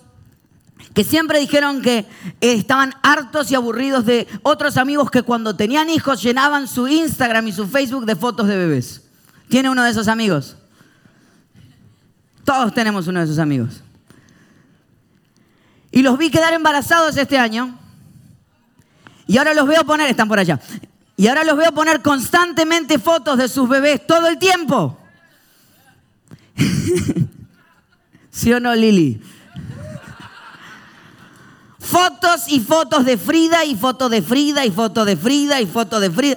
que 0.95 1.05
siempre 1.05 1.39
dijeron 1.39 1.83
que 1.83 2.07
estaban 2.41 2.95
hartos 3.03 3.51
y 3.51 3.55
aburridos 3.55 4.05
de 4.05 4.27
otros 4.43 4.77
amigos 4.77 5.11
que 5.11 5.23
cuando 5.23 5.55
tenían 5.55 5.91
hijos 5.91 6.23
llenaban 6.23 6.67
su 6.67 6.89
Instagram 6.89 7.49
y 7.49 7.53
su 7.53 7.67
Facebook 7.69 8.05
de 8.05 8.17
fotos 8.17 8.49
de 8.49 8.57
bebés. 8.57 9.03
¿Tiene 9.49 9.71
uno 9.71 9.83
de 9.83 9.91
esos 9.91 10.09
amigos? 10.09 10.57
Todos 12.45 12.73
tenemos 12.75 13.07
uno 13.07 13.21
de 13.21 13.27
esos 13.27 13.39
amigos. 13.39 13.83
Y 15.91 16.03
los 16.03 16.19
vi 16.19 16.31
quedar 16.31 16.53
embarazados 16.53 17.17
este 17.17 17.39
año. 17.39 17.79
Y 19.27 19.39
ahora 19.39 19.55
los 19.55 19.67
veo 19.67 19.85
poner, 19.85 20.09
están 20.09 20.29
por 20.29 20.39
allá. 20.39 20.61
Y 21.17 21.27
ahora 21.27 21.45
los 21.45 21.57
veo 21.57 21.73
poner 21.73 22.01
constantemente 22.01 22.99
fotos 22.99 23.39
de 23.39 23.49
sus 23.49 23.69
bebés 23.69 24.07
todo 24.07 24.29
el 24.29 24.39
tiempo. 24.39 24.99
¿Sí 28.31 28.53
o 28.53 28.61
no, 28.61 28.75
Lili? 28.75 29.21
Fotos 31.91 32.49
y 32.49 32.61
fotos 32.61 33.07
de 33.07 33.17
Frida 33.17 33.65
y 33.65 33.75
fotos 33.75 34.11
de 34.11 34.21
Frida 34.21 34.67
y 34.67 34.71
fotos 34.71 35.07
de 35.07 35.17
Frida 35.17 35.59
y 35.59 35.65
fotos 35.65 36.03
de 36.03 36.11
Frida. 36.11 36.37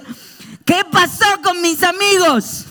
¿Qué 0.64 0.82
pasó 0.90 1.26
con 1.42 1.60
mis 1.60 1.82
amigos? 1.82 2.64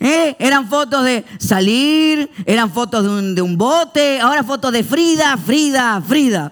¿Eh? 0.00 0.36
Eran 0.38 0.66
fotos 0.70 1.04
de 1.04 1.26
salir, 1.38 2.30
eran 2.46 2.72
fotos 2.72 3.02
de 3.02 3.10
un, 3.10 3.34
de 3.34 3.42
un 3.42 3.58
bote, 3.58 4.20
ahora 4.20 4.42
fotos 4.42 4.72
de 4.72 4.82
Frida, 4.84 5.36
Frida, 5.36 6.00
Frida. 6.00 6.50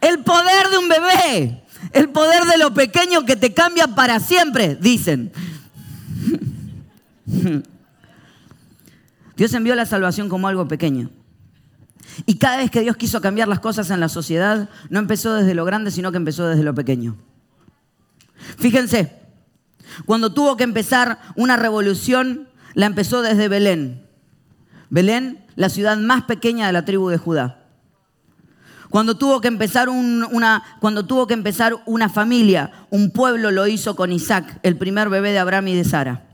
El 0.00 0.20
poder 0.20 0.68
de 0.70 0.78
un 0.78 0.88
bebé, 0.88 1.64
el 1.92 2.08
poder 2.08 2.44
de 2.46 2.56
lo 2.56 2.72
pequeño 2.72 3.26
que 3.26 3.36
te 3.36 3.52
cambia 3.52 3.88
para 3.88 4.20
siempre, 4.20 4.74
dicen. 4.74 5.32
Dios 9.36 9.52
envió 9.52 9.74
la 9.74 9.84
salvación 9.84 10.30
como 10.30 10.48
algo 10.48 10.66
pequeño. 10.66 11.10
Y 12.26 12.38
cada 12.38 12.56
vez 12.58 12.70
que 12.70 12.80
Dios 12.80 12.96
quiso 12.96 13.20
cambiar 13.20 13.48
las 13.48 13.60
cosas 13.60 13.90
en 13.90 14.00
la 14.00 14.08
sociedad, 14.08 14.68
no 14.90 14.98
empezó 14.98 15.34
desde 15.34 15.54
lo 15.54 15.64
grande, 15.64 15.90
sino 15.90 16.10
que 16.10 16.16
empezó 16.16 16.46
desde 16.46 16.62
lo 16.62 16.74
pequeño. 16.74 17.16
Fíjense, 18.58 19.18
cuando 20.06 20.32
tuvo 20.32 20.56
que 20.56 20.64
empezar 20.64 21.18
una 21.36 21.56
revolución, 21.56 22.48
la 22.74 22.86
empezó 22.86 23.22
desde 23.22 23.48
Belén. 23.48 24.06
Belén, 24.90 25.44
la 25.56 25.68
ciudad 25.68 25.96
más 25.96 26.24
pequeña 26.24 26.66
de 26.66 26.72
la 26.72 26.84
tribu 26.84 27.08
de 27.08 27.18
Judá. 27.18 27.64
Cuando 28.90 29.18
tuvo 29.18 29.40
que 29.40 29.48
empezar 29.48 29.88
una, 29.90 30.62
cuando 30.80 31.04
tuvo 31.04 31.26
que 31.26 31.34
empezar 31.34 31.74
una 31.84 32.08
familia, 32.08 32.72
un 32.90 33.10
pueblo 33.10 33.50
lo 33.50 33.66
hizo 33.66 33.94
con 33.96 34.12
Isaac, 34.12 34.60
el 34.62 34.78
primer 34.78 35.10
bebé 35.10 35.32
de 35.32 35.38
Abraham 35.38 35.68
y 35.68 35.76
de 35.76 35.84
Sara. 35.84 36.26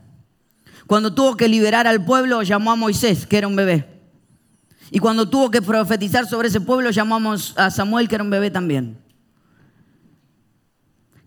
Cuando 0.87 1.13
tuvo 1.13 1.35
que 1.35 1.49
liberar 1.49 1.85
al 1.87 2.05
pueblo, 2.05 2.43
llamó 2.43 2.71
a 2.71 2.75
Moisés, 2.75 3.25
que 3.27 3.37
era 3.37 3.47
un 3.47 3.55
bebé. 3.55 3.94
Y 4.91 4.99
cuando 4.99 5.29
tuvo 5.29 5.51
que 5.51 5.61
profetizar 5.61 6.27
sobre 6.27 6.47
ese 6.47 6.61
pueblo, 6.61 6.91
llamamos 6.91 7.53
a 7.57 7.71
Samuel, 7.71 8.07
que 8.07 8.15
era 8.15 8.23
un 8.23 8.29
bebé 8.29 8.51
también. 8.51 8.97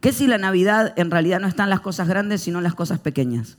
¿Qué 0.00 0.12
si 0.12 0.26
la 0.26 0.38
Navidad 0.38 0.94
en 0.96 1.10
realidad 1.10 1.40
no 1.40 1.48
están 1.48 1.70
las 1.70 1.80
cosas 1.80 2.06
grandes, 2.06 2.42
sino 2.42 2.60
las 2.60 2.74
cosas 2.74 3.00
pequeñas? 3.00 3.58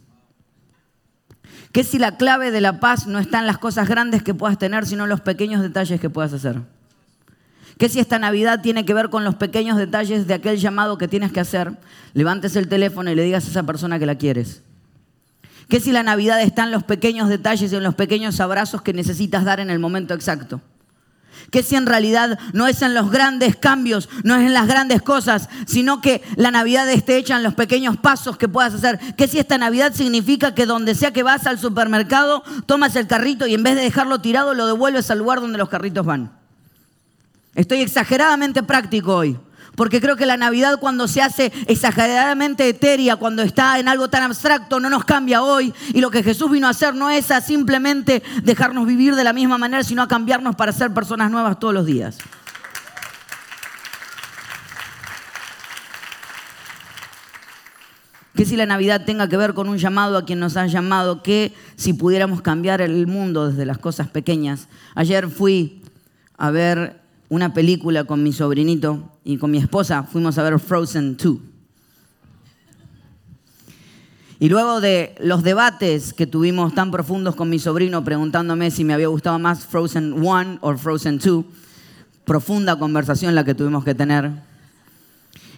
¿Qué 1.72 1.84
si 1.84 2.00
la 2.00 2.18
clave 2.18 2.52
de 2.52 2.62
la 2.62 2.80
paz 2.80 3.08
no 3.08 3.20
está 3.20 3.40
en 3.40 3.48
las 3.48 3.58
cosas 3.58 3.88
grandes 3.88 4.24
que 4.24 4.34
puedas 4.34 4.58
tener, 4.58 4.86
sino 4.86 5.06
los 5.06 5.22
pequeños 5.22 5.62
detalles 5.62 6.00
que 6.00 6.10
puedas 6.10 6.34
hacer? 6.34 6.62
¿Qué 7.78 7.90
si 7.90 8.00
esta 8.00 8.20
Navidad 8.20 8.62
tiene 8.62 8.86
que 8.86 8.94
ver 8.94 9.10
con 9.10 9.24
los 9.24 9.36
pequeños 9.36 9.78
detalles 9.78 10.28
de 10.28 10.34
aquel 10.34 10.58
llamado 10.58 10.98
que 10.98 11.08
tienes 11.08 11.32
que 11.32 11.40
hacer? 11.40 11.78
Levantes 12.14 12.56
el 12.56 12.68
teléfono 12.68 13.12
y 13.12 13.16
le 13.16 13.24
digas 13.24 13.46
a 13.46 13.50
esa 13.50 13.64
persona 13.64 14.00
que 14.00 14.06
la 14.06 14.16
quieres. 14.16 14.64
¿Qué 15.70 15.80
si 15.80 15.92
la 15.92 16.02
Navidad 16.02 16.42
está 16.42 16.64
en 16.64 16.72
los 16.72 16.84
pequeños 16.84 17.30
detalles 17.30 17.72
y 17.72 17.76
en 17.76 17.84
los 17.84 17.94
pequeños 17.94 18.40
abrazos 18.40 18.82
que 18.82 18.92
necesitas 18.92 19.46
dar 19.46 19.60
en 19.60 19.70
el 19.70 19.78
momento 19.78 20.16
exacto? 20.16 20.62
¿Qué 21.52 21.62
si 21.62 21.76
en 21.76 21.86
realidad 21.86 22.40
no 22.54 22.68
es 22.68 22.82
en 22.82 22.96
los 22.96 23.12
grandes 23.12 23.56
cambios, 23.56 24.10
no 24.24 24.36
es 24.36 24.46
en 24.48 24.54
las 24.54 24.68
grandes 24.68 25.04
cosas, 25.04 25.48
sino 25.68 26.02
que 26.02 26.24
la 26.36 26.50
Navidad 26.50 26.90
esté 26.90 27.18
hecha 27.18 27.38
en 27.38 27.44
los 27.44 27.54
pequeños 27.54 27.98
pasos 27.98 28.36
que 28.36 28.48
puedas 28.48 28.74
hacer? 28.74 29.00
¿Qué 29.16 29.28
si 29.28 29.38
esta 29.38 29.60
Navidad 29.60 29.94
significa 29.94 30.56
que 30.56 30.66
donde 30.66 30.96
sea 30.96 31.14
que 31.14 31.24
vas 31.24 31.46
al 31.46 31.60
supermercado, 31.60 32.44
tomas 32.66 32.96
el 32.96 33.06
carrito 33.06 33.46
y 33.46 33.54
en 33.54 33.62
vez 33.62 33.76
de 33.76 33.84
dejarlo 33.84 34.22
tirado, 34.22 34.56
lo 34.56 34.66
devuelves 34.66 35.12
al 35.12 35.20
lugar 35.20 35.40
donde 35.40 35.60
los 35.60 35.70
carritos 35.70 36.04
van? 36.04 36.32
Estoy 37.54 37.82
exageradamente 37.82 38.64
práctico 38.64 39.16
hoy. 39.16 39.38
Porque 39.80 40.02
creo 40.02 40.18
que 40.18 40.26
la 40.26 40.36
Navidad 40.36 40.78
cuando 40.78 41.08
se 41.08 41.22
hace 41.22 41.54
exageradamente 41.68 42.68
etérea, 42.68 43.15
cuando 43.15 43.44
está 43.44 43.80
en 43.80 43.88
algo 43.88 44.10
tan 44.10 44.24
abstracto, 44.24 44.78
no 44.82 44.89
nos 44.89 45.06
cambia 45.06 45.42
hoy. 45.42 45.74
Y 45.94 46.02
lo 46.02 46.12
que 46.12 46.22
Jesús 46.22 46.52
vino 46.52 46.68
a 46.68 46.72
hacer 46.72 46.96
no 46.96 47.10
es 47.10 47.32
a 47.32 47.39
simplemente 47.39 48.22
dejarnos 48.44 48.86
vivir 48.86 49.15
de 49.15 49.24
la 49.24 49.32
misma 49.32 49.58
manera, 49.58 49.82
sino 49.86 50.02
a 50.02 50.10
cambiarnos 50.10 50.58
para 50.58 50.74
ser 50.74 50.94
personas 50.94 51.32
nuevas 51.32 51.62
todos 51.62 51.74
los 51.74 51.86
días. 51.86 52.18
¿Qué 58.36 58.44
si 58.44 58.58
la 58.58 58.65
Navidad 58.65 59.06
tenga 59.06 59.30
que 59.30 59.38
ver 59.38 59.54
con 59.54 59.70
un 59.70 59.78
llamado 59.78 60.18
a 60.18 60.26
quien 60.26 60.42
nos 60.42 60.58
ha 60.58 60.68
llamado? 60.68 61.24
¿Qué 61.24 61.56
si 61.78 61.94
pudiéramos 61.94 62.42
cambiar 62.42 62.82
el 62.82 63.08
mundo 63.08 63.48
desde 63.48 63.65
las 63.65 63.78
cosas 63.78 64.10
pequeñas? 64.10 64.68
Ayer 64.94 65.30
fui 65.30 65.82
a 66.38 66.52
ver 66.52 67.00
una 67.30 67.54
película 67.54 68.06
con 68.06 68.24
mi 68.24 68.34
sobrinito 68.34 69.20
y 69.24 69.38
con 69.38 69.52
mi 69.52 69.60
esposa, 69.60 70.04
fuimos 70.04 70.38
a 70.38 70.44
ver 70.44 70.60
Frozen 70.60 71.15
2. 71.15 71.38
Y 74.42 74.50
luego 74.50 74.82
de 74.82 75.15
los 75.20 75.44
debates 75.44 76.13
que 76.13 76.26
tuvimos 76.26 76.74
tan 76.74 76.92
profundos 76.92 77.36
con 77.36 77.50
mi 77.50 77.60
sobrino 77.60 78.04
preguntándome 78.04 78.72
si 78.72 78.84
me 78.84 78.94
había 78.94 79.08
gustado 79.08 79.38
más 79.38 79.65
Frozen 79.65 80.13
1 80.13 80.60
o 80.62 80.78
Frozen 80.78 81.20
2, 81.20 81.46
profunda 82.26 82.80
conversación 82.80 83.36
la 83.36 83.44
que 83.44 83.54
tuvimos 83.54 83.84
que 83.84 83.94
tener. 83.94 84.32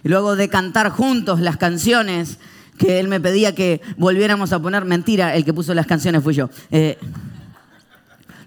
Y 0.04 0.08
luego 0.08 0.36
de 0.36 0.48
cantar 0.48 0.90
juntos 0.90 1.40
las 1.40 1.56
canciones 1.56 2.38
que 2.76 2.98
él 2.98 3.08
me 3.08 3.20
pedía 3.20 3.54
que 3.54 3.80
volviéramos 3.96 4.52
a 4.52 4.60
poner, 4.60 4.84
mentira, 4.84 5.36
el 5.36 5.44
que 5.44 5.54
puso 5.54 5.72
las 5.74 5.86
canciones 5.86 6.22
fui 6.22 6.34
yo. 6.34 6.50
Eh, 6.70 6.98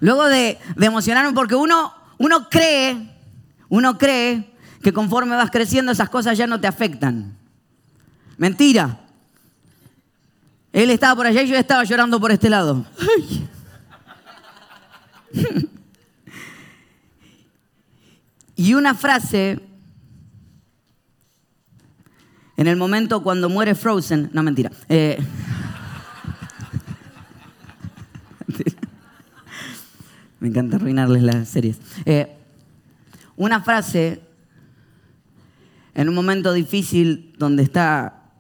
luego 0.01 0.25
de, 0.25 0.59
de 0.75 0.85
emocionarme 0.85 1.33
porque 1.33 1.55
uno, 1.55 1.93
uno 2.17 2.49
cree 2.49 3.14
uno 3.75 3.97
cree 3.97 4.55
que 4.81 4.93
conforme 4.93 5.35
vas 5.35 5.51
creciendo 5.51 5.91
esas 5.91 6.07
cosas 6.09 6.38
ya 6.38 6.47
no 6.47 6.61
te 6.61 6.67
afectan. 6.67 7.35
Mentira. 8.38 9.01
Él 10.71 10.89
estaba 10.91 11.13
por 11.13 11.27
allá 11.27 11.41
y 11.41 11.49
yo 11.49 11.57
estaba 11.57 11.83
llorando 11.83 12.17
por 12.21 12.31
este 12.31 12.49
lado. 12.49 12.85
y 18.55 18.73
una 18.75 18.95
frase, 18.95 19.59
en 22.55 22.67
el 22.67 22.77
momento 22.77 23.23
cuando 23.23 23.49
muere 23.49 23.75
Frozen, 23.75 24.29
no 24.31 24.41
mentira. 24.41 24.71
Eh, 24.88 25.21
me 30.39 30.47
encanta 30.47 30.77
arruinarles 30.77 31.23
las 31.23 31.49
series. 31.49 31.77
Eh, 32.05 32.38
una 33.37 33.61
frase 33.61 34.21
en 35.93 36.09
un 36.09 36.15
momento 36.15 36.53
difícil 36.53 37.33
donde 37.37 37.63
está 37.63 38.31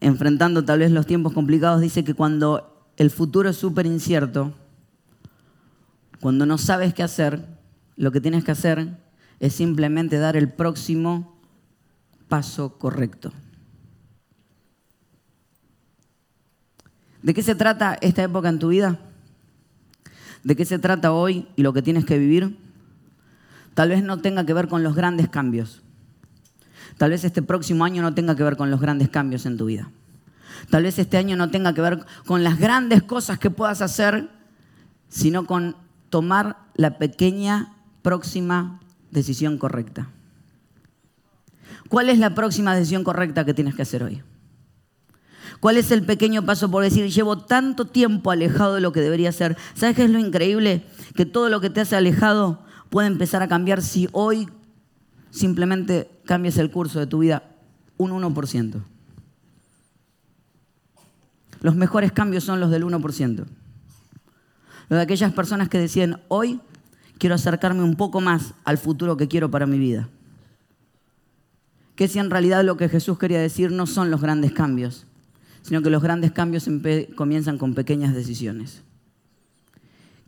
enfrentando 0.00 0.64
tal 0.64 0.78
vez 0.78 0.90
los 0.90 1.06
tiempos 1.06 1.32
complicados, 1.32 1.80
dice 1.80 2.04
que 2.04 2.14
cuando 2.14 2.90
el 2.96 3.10
futuro 3.10 3.50
es 3.50 3.56
súper 3.56 3.86
incierto, 3.86 4.54
cuando 6.20 6.46
no 6.46 6.58
sabes 6.58 6.94
qué 6.94 7.02
hacer, 7.02 7.46
lo 7.96 8.12
que 8.12 8.20
tienes 8.20 8.44
que 8.44 8.50
hacer 8.50 8.98
es 9.40 9.54
simplemente 9.54 10.18
dar 10.18 10.36
el 10.36 10.50
próximo 10.50 11.38
paso 12.28 12.78
correcto. 12.78 13.32
¿De 17.22 17.34
qué 17.34 17.42
se 17.42 17.54
trata 17.54 17.98
esta 18.00 18.22
época 18.22 18.48
en 18.48 18.58
tu 18.58 18.68
vida? 18.68 18.98
¿De 20.42 20.56
qué 20.56 20.64
se 20.64 20.78
trata 20.78 21.12
hoy 21.12 21.46
y 21.56 21.62
lo 21.62 21.74
que 21.74 21.82
tienes 21.82 22.06
que 22.06 22.18
vivir? 22.18 22.56
Tal 23.80 23.88
vez 23.88 24.02
no 24.02 24.18
tenga 24.18 24.44
que 24.44 24.52
ver 24.52 24.68
con 24.68 24.82
los 24.82 24.94
grandes 24.94 25.30
cambios. 25.30 25.80
Tal 26.98 27.12
vez 27.12 27.24
este 27.24 27.40
próximo 27.40 27.82
año 27.82 28.02
no 28.02 28.12
tenga 28.12 28.36
que 28.36 28.42
ver 28.42 28.58
con 28.58 28.70
los 28.70 28.78
grandes 28.78 29.08
cambios 29.08 29.46
en 29.46 29.56
tu 29.56 29.64
vida. 29.64 29.88
Tal 30.68 30.82
vez 30.82 30.98
este 30.98 31.16
año 31.16 31.34
no 31.34 31.50
tenga 31.50 31.72
que 31.72 31.80
ver 31.80 32.04
con 32.26 32.44
las 32.44 32.58
grandes 32.58 33.02
cosas 33.02 33.38
que 33.38 33.48
puedas 33.48 33.80
hacer, 33.80 34.28
sino 35.08 35.46
con 35.46 35.76
tomar 36.10 36.58
la 36.74 36.98
pequeña 36.98 37.72
próxima 38.02 38.80
decisión 39.12 39.56
correcta. 39.56 40.10
¿Cuál 41.88 42.10
es 42.10 42.18
la 42.18 42.34
próxima 42.34 42.74
decisión 42.74 43.02
correcta 43.02 43.46
que 43.46 43.54
tienes 43.54 43.74
que 43.74 43.80
hacer 43.80 44.02
hoy? 44.02 44.22
¿Cuál 45.58 45.78
es 45.78 45.90
el 45.90 46.04
pequeño 46.04 46.44
paso 46.44 46.70
por 46.70 46.82
decir, 46.82 47.08
llevo 47.08 47.38
tanto 47.38 47.86
tiempo 47.86 48.30
alejado 48.30 48.74
de 48.74 48.82
lo 48.82 48.92
que 48.92 49.00
debería 49.00 49.32
ser? 49.32 49.56
¿Sabes 49.72 49.96
qué 49.96 50.04
es 50.04 50.10
lo 50.10 50.18
increíble? 50.18 50.84
Que 51.14 51.24
todo 51.24 51.48
lo 51.48 51.62
que 51.62 51.70
te 51.70 51.80
hace 51.80 51.96
alejado 51.96 52.68
puede 52.90 53.08
empezar 53.08 53.42
a 53.42 53.48
cambiar 53.48 53.82
si 53.82 54.08
hoy 54.12 54.48
simplemente 55.30 56.10
cambias 56.26 56.58
el 56.58 56.70
curso 56.70 56.98
de 56.98 57.06
tu 57.06 57.20
vida 57.20 57.44
un 57.96 58.10
1%. 58.10 58.82
Los 61.62 61.76
mejores 61.76 62.12
cambios 62.12 62.44
son 62.44 62.60
los 62.60 62.70
del 62.70 62.84
1%. 62.84 63.36
Los 64.88 64.96
de 64.96 65.00
aquellas 65.00 65.32
personas 65.32 65.68
que 65.68 65.78
deciden, 65.78 66.16
hoy 66.28 66.60
quiero 67.18 67.34
acercarme 67.34 67.82
un 67.82 67.96
poco 67.96 68.20
más 68.20 68.54
al 68.64 68.78
futuro 68.78 69.16
que 69.16 69.28
quiero 69.28 69.50
para 69.50 69.66
mi 69.66 69.78
vida. 69.78 70.08
Que 71.94 72.08
si 72.08 72.18
en 72.18 72.30
realidad 72.30 72.64
lo 72.64 72.76
que 72.76 72.88
Jesús 72.88 73.18
quería 73.18 73.40
decir 73.40 73.70
no 73.70 73.86
son 73.86 74.10
los 74.10 74.20
grandes 74.20 74.52
cambios, 74.52 75.06
sino 75.62 75.82
que 75.82 75.90
los 75.90 76.02
grandes 76.02 76.32
cambios 76.32 76.66
comienzan 77.14 77.58
con 77.58 77.74
pequeñas 77.74 78.14
decisiones. 78.14 78.82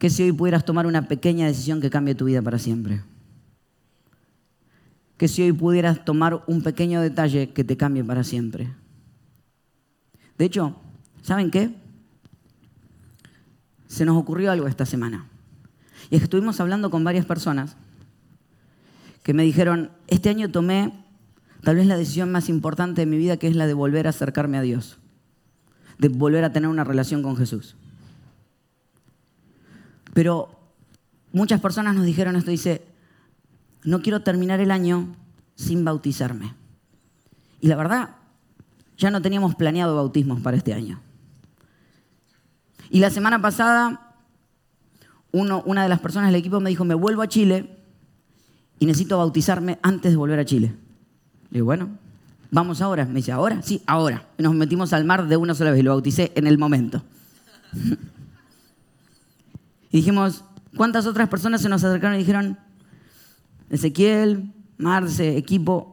Que 0.03 0.11
si 0.11 0.25
hoy 0.25 0.33
pudieras 0.33 0.65
tomar 0.65 0.89
una 0.89 1.07
pequeña 1.07 1.47
decisión 1.47 1.81
que 1.81 1.89
cambie 1.89 2.17
tu 2.17 2.25
vida 2.25 2.43
para 2.43 2.59
siempre. 2.59 3.03
Que 5.17 5.29
si 5.29 5.43
hoy 5.43 5.53
pudieras 5.53 6.05
tomar 6.05 6.43
un 6.49 6.61
pequeño 6.61 7.01
detalle 7.01 7.51
que 7.51 7.63
te 7.63 7.77
cambie 7.77 8.03
para 8.03 8.25
siempre. 8.25 8.69
De 10.37 10.45
hecho, 10.45 10.75
¿saben 11.23 11.53
qué? 11.53 11.77
Se 13.87 14.05
nos 14.05 14.17
ocurrió 14.17 14.51
algo 14.51 14.67
esta 14.67 14.87
semana. 14.87 15.29
Y 16.11 16.17
es 16.17 16.23
que 16.23 16.25
estuvimos 16.25 16.59
hablando 16.59 16.91
con 16.91 17.05
varias 17.05 17.25
personas 17.25 17.77
que 19.23 19.35
me 19.35 19.45
dijeron, 19.45 19.93
este 20.09 20.31
año 20.31 20.51
tomé 20.51 20.93
tal 21.63 21.77
vez 21.77 21.87
la 21.87 21.97
decisión 21.97 22.33
más 22.33 22.49
importante 22.49 23.03
de 23.03 23.07
mi 23.07 23.19
vida, 23.19 23.37
que 23.37 23.47
es 23.47 23.55
la 23.55 23.69
de 23.69 23.75
volver 23.75 24.09
a 24.09 24.11
acercarme 24.11 24.59
a 24.59 24.63
Dios, 24.63 24.99
de 25.99 26.09
volver 26.09 26.43
a 26.43 26.53
tener 26.53 26.69
una 26.69 26.83
relación 26.83 27.23
con 27.23 27.37
Jesús. 27.37 27.77
Pero 30.13 30.49
muchas 31.33 31.61
personas 31.61 31.95
nos 31.95 32.05
dijeron 32.05 32.37
esto, 32.37 32.51
dice, 32.51 32.83
no 33.85 34.03
quiero 34.03 34.23
terminar 34.23 34.61
el 34.61 34.71
año 34.71 35.15
sin 35.57 35.85
bautizarme. 35.85 36.55
Y 37.61 37.69
la 37.69 37.77
verdad, 37.77 38.11
ya 38.99 39.11
no 39.11 39.23
teníamos 39.23 39.55
planeado 39.55 39.97
bautismos 39.97 40.41
para 40.41 40.57
este 40.57 40.75
año. 40.75 41.01
Y 42.91 43.01
la 43.01 43.11
semana 43.11 43.41
pasada, 43.41 44.15
una 45.33 45.83
de 45.83 45.89
las 45.89 46.01
personas 46.01 46.29
del 46.29 46.41
equipo 46.41 46.61
me 46.61 46.71
dijo, 46.71 46.85
me 46.85 46.95
vuelvo 46.95 47.23
a 47.23 47.29
Chile 47.29 47.79
y 48.79 48.87
necesito 48.87 49.17
bautizarme 49.17 49.79
antes 49.83 50.13
de 50.13 50.17
volver 50.17 50.39
a 50.39 50.45
Chile. 50.45 50.75
Le 51.51 51.59
digo, 51.59 51.67
bueno, 51.67 51.89
vamos 52.51 52.81
ahora. 52.83 53.07
Me 53.07 53.15
dice, 53.15 53.33
¿ahora? 53.33 53.63
Sí, 53.63 53.83
ahora. 53.87 54.27
Y 54.39 54.43
nos 54.43 54.55
metimos 54.55 54.93
al 54.93 55.05
mar 55.05 55.27
de 55.27 55.37
una 55.37 55.55
sola 55.55 55.71
vez 55.71 55.81
y 55.81 55.83
lo 55.83 55.93
bauticé 55.93 56.33
en 56.35 56.47
el 56.47 56.59
momento. 56.59 57.03
y 59.93 59.99
dijimos, 59.99 60.45
¿cuántas 60.77 61.07
otras 61.07 61.29
personas 61.29 61.63
se 61.63 61.69
nos 61.69 61.85
acercaron 61.85 62.17
y 62.17 62.21
dijeron, 62.21 62.59
Ezequiel, 63.71 64.53
Marce, 64.79 65.37
equipo, 65.37 65.93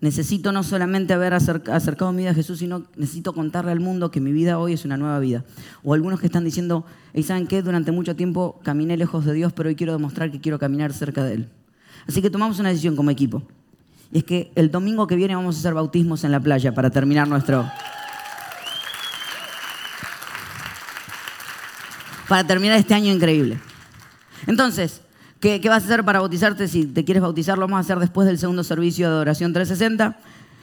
Necesito 0.00 0.52
no 0.52 0.62
solamente 0.62 1.12
haber 1.12 1.34
acercado 1.34 2.12
mi 2.12 2.18
vida 2.18 2.30
a 2.30 2.34
Jesús, 2.34 2.60
sino 2.60 2.84
necesito 2.94 3.32
contarle 3.32 3.72
al 3.72 3.80
mundo 3.80 4.12
que 4.12 4.20
mi 4.20 4.30
vida 4.30 4.60
hoy 4.60 4.72
es 4.72 4.84
una 4.84 4.96
nueva 4.96 5.18
vida. 5.18 5.44
O 5.82 5.92
algunos 5.92 6.20
que 6.20 6.26
están 6.26 6.44
diciendo, 6.44 6.84
¿y 7.14 7.24
saben 7.24 7.48
qué? 7.48 7.62
Durante 7.62 7.90
mucho 7.90 8.14
tiempo 8.14 8.60
caminé 8.62 8.96
lejos 8.96 9.24
de 9.24 9.32
Dios, 9.32 9.52
pero 9.52 9.68
hoy 9.68 9.74
quiero 9.74 9.92
demostrar 9.92 10.30
que 10.30 10.40
quiero 10.40 10.60
caminar 10.60 10.92
cerca 10.92 11.24
de 11.24 11.34
Él. 11.34 11.48
Así 12.06 12.22
que 12.22 12.30
tomamos 12.30 12.60
una 12.60 12.68
decisión 12.68 12.94
como 12.94 13.10
equipo. 13.10 13.42
Y 14.12 14.18
es 14.18 14.24
que 14.24 14.52
el 14.54 14.70
domingo 14.70 15.08
que 15.08 15.16
viene 15.16 15.34
vamos 15.34 15.56
a 15.56 15.58
hacer 15.58 15.74
bautismos 15.74 16.22
en 16.22 16.30
la 16.30 16.40
playa 16.40 16.72
para 16.72 16.90
terminar 16.90 17.26
nuestro... 17.26 17.68
Para 22.28 22.46
terminar 22.46 22.78
este 22.78 22.94
año 22.94 23.12
increíble. 23.12 23.58
Entonces, 24.46 25.00
¿Qué, 25.40 25.60
vas 25.68 25.84
a 25.84 25.86
hacer 25.86 26.04
para 26.04 26.18
bautizarte? 26.18 26.66
Si 26.66 26.84
te 26.86 27.04
quieres 27.04 27.22
bautizar, 27.22 27.56
lo 27.58 27.66
vamos 27.66 27.76
a 27.76 27.80
hacer 27.80 28.00
después 28.00 28.26
del 28.26 28.38
segundo 28.38 28.64
servicio 28.64 29.06
de 29.08 29.14
adoración 29.14 29.52
360. 29.52 30.18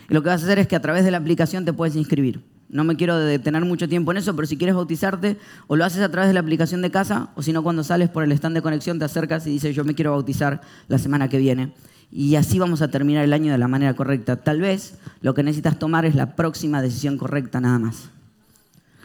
Y 0.09 0.13
lo 0.13 0.21
que 0.21 0.27
vas 0.27 0.41
a 0.41 0.45
hacer 0.45 0.59
es 0.59 0.67
que 0.67 0.75
a 0.75 0.81
través 0.81 1.05
de 1.05 1.11
la 1.11 1.17
aplicación 1.17 1.63
te 1.63 1.71
puedes 1.71 1.95
inscribir. 1.95 2.43
No 2.67 2.83
me 2.83 2.97
quiero 2.97 3.17
detener 3.17 3.63
mucho 3.63 3.87
tiempo 3.87 4.11
en 4.11 4.17
eso, 4.17 4.35
pero 4.35 4.47
si 4.47 4.57
quieres 4.57 4.75
bautizarte, 4.75 5.37
o 5.67 5.77
lo 5.77 5.85
haces 5.85 6.01
a 6.01 6.09
través 6.09 6.27
de 6.27 6.33
la 6.33 6.41
aplicación 6.41 6.81
de 6.81 6.91
casa, 6.91 7.29
o 7.35 7.41
si 7.41 7.53
no, 7.53 7.63
cuando 7.63 7.85
sales 7.85 8.09
por 8.09 8.23
el 8.23 8.31
stand 8.33 8.55
de 8.55 8.61
conexión, 8.61 8.99
te 8.99 9.05
acercas 9.05 9.47
y 9.47 9.51
dices, 9.51 9.73
yo 9.73 9.85
me 9.85 9.95
quiero 9.95 10.11
bautizar 10.11 10.59
la 10.89 10.97
semana 10.97 11.29
que 11.29 11.37
viene. 11.37 11.73
Y 12.11 12.35
así 12.35 12.59
vamos 12.59 12.81
a 12.81 12.89
terminar 12.89 13.23
el 13.23 13.31
año 13.31 13.53
de 13.53 13.57
la 13.57 13.69
manera 13.69 13.93
correcta. 13.93 14.35
Tal 14.35 14.59
vez 14.59 14.97
lo 15.21 15.33
que 15.33 15.43
necesitas 15.43 15.79
tomar 15.79 16.05
es 16.05 16.15
la 16.15 16.35
próxima 16.35 16.81
decisión 16.81 17.17
correcta 17.17 17.61
nada 17.61 17.79
más. 17.79 18.09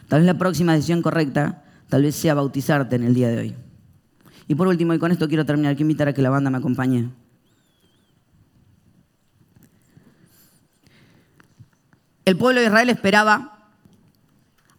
Tal 0.08 0.20
vez 0.20 0.26
la 0.26 0.38
próxima 0.38 0.74
decisión 0.74 1.00
correcta, 1.00 1.62
tal 1.90 2.02
vez 2.02 2.14
sea 2.14 2.34
bautizarte 2.34 2.96
en 2.96 3.02
el 3.02 3.12
día 3.12 3.28
de 3.28 3.38
hoy. 3.38 3.54
Y 4.48 4.54
por 4.54 4.68
último, 4.68 4.94
y 4.94 4.98
con 4.98 5.12
esto 5.12 5.28
quiero 5.28 5.44
terminar, 5.44 5.74
quiero 5.74 5.90
invitar 5.90 6.08
a 6.08 6.12
que 6.12 6.22
la 6.22 6.30
banda 6.30 6.48
me 6.48 6.58
acompañe. 6.58 7.10
El 12.24 12.36
pueblo 12.36 12.60
de 12.60 12.66
Israel 12.66 12.88
esperaba 12.90 13.68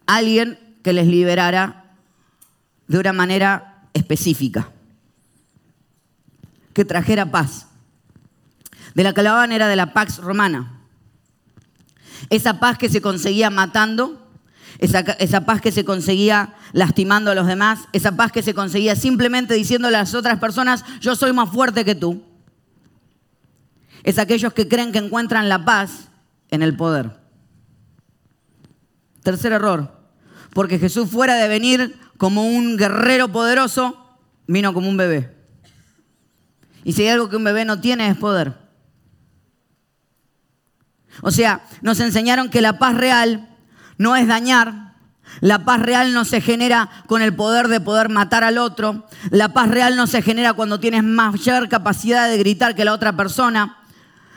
a 0.07 0.15
alguien 0.15 0.57
que 0.83 0.93
les 0.93 1.05
liberara 1.05 1.95
de 2.87 2.97
una 2.97 3.13
manera 3.13 3.83
específica, 3.93 4.69
que 6.73 6.85
trajera 6.85 7.29
paz. 7.29 7.67
De 8.95 9.03
la 9.03 9.13
que 9.13 9.21
era 9.21 9.67
de 9.67 9.75
la 9.75 9.93
Pax 9.93 10.17
Romana. 10.17 10.79
Esa 12.29 12.59
paz 12.59 12.77
que 12.77 12.89
se 12.89 13.01
conseguía 13.01 13.49
matando 13.49 14.30
esa, 14.79 15.45
paz 15.45 15.61
que 15.61 15.71
se 15.71 15.85
conseguía 15.85 16.53
lastimando 16.73 17.31
a 17.31 17.35
los 17.35 17.47
demás, 17.47 17.81
esa 17.93 18.15
paz 18.15 18.31
que 18.31 18.43
se 18.43 18.53
conseguía 18.53 18.95
simplemente 18.95 19.53
diciéndole 19.53 19.97
a 19.97 20.01
las 20.01 20.15
otras 20.15 20.39
personas, 20.39 20.83
yo 20.99 21.15
soy 21.15 21.33
más 21.33 21.49
fuerte 21.49 21.85
que 21.85 21.95
tú. 21.95 22.23
Es 24.03 24.17
aquellos 24.17 24.53
que 24.53 24.67
creen 24.67 24.91
que 24.91 24.99
encuentran 24.99 25.49
la 25.49 25.63
paz 25.63 26.09
en 26.49 26.63
el 26.63 26.75
poder. 26.75 27.19
Tercer 29.23 29.51
error, 29.51 29.91
porque 30.53 30.79
Jesús 30.79 31.09
fuera 31.09 31.35
de 31.35 31.47
venir 31.47 31.99
como 32.17 32.45
un 32.45 32.77
guerrero 32.77 33.31
poderoso, 33.31 33.97
vino 34.47 34.73
como 34.73 34.89
un 34.89 34.97
bebé. 34.97 35.35
Y 36.83 36.93
si 36.93 37.03
hay 37.03 37.09
algo 37.09 37.29
que 37.29 37.35
un 37.35 37.43
bebé 37.43 37.65
no 37.65 37.79
tiene 37.79 38.07
es 38.09 38.17
poder. 38.17 38.57
O 41.21 41.29
sea, 41.29 41.63
nos 41.81 41.99
enseñaron 41.99 42.49
que 42.49 42.61
la 42.61 42.79
paz 42.79 42.95
real 42.95 43.50
no 44.01 44.15
es 44.15 44.27
dañar. 44.27 44.93
La 45.41 45.63
paz 45.63 45.79
real 45.79 46.11
no 46.11 46.25
se 46.25 46.41
genera 46.41 46.89
con 47.05 47.21
el 47.21 47.35
poder 47.35 47.67
de 47.67 47.79
poder 47.79 48.09
matar 48.09 48.43
al 48.43 48.57
otro. 48.57 49.05
La 49.29 49.53
paz 49.53 49.69
real 49.69 49.95
no 49.95 50.07
se 50.07 50.23
genera 50.23 50.53
cuando 50.53 50.79
tienes 50.79 51.03
mayor 51.03 51.69
capacidad 51.69 52.27
de 52.27 52.37
gritar 52.39 52.75
que 52.75 52.83
la 52.83 52.93
otra 52.93 53.15
persona. 53.15 53.77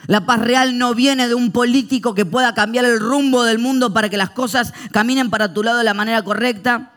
La 0.07 0.27
paz 0.27 0.40
real 0.40 0.77
no 0.77 0.94
viene 0.94 1.29
de 1.29 1.35
un 1.35 1.50
político 1.50 2.14
que 2.14 2.27
pueda 2.27 2.53
cambiar 2.53 2.85
el 2.85 3.00
rumbo 3.00 3.42
del 3.42 3.59
mundo 3.59 3.94
para 3.94 4.11
que 4.11 4.18
las 4.18 4.31
cosas 4.31 4.74
caminen 4.92 5.31
para 5.31 5.55
tu 5.55 5.62
lado 5.62 5.79
de 5.79 5.85
la 5.85 5.94
manera 5.94 6.22
correcta. 6.22 6.92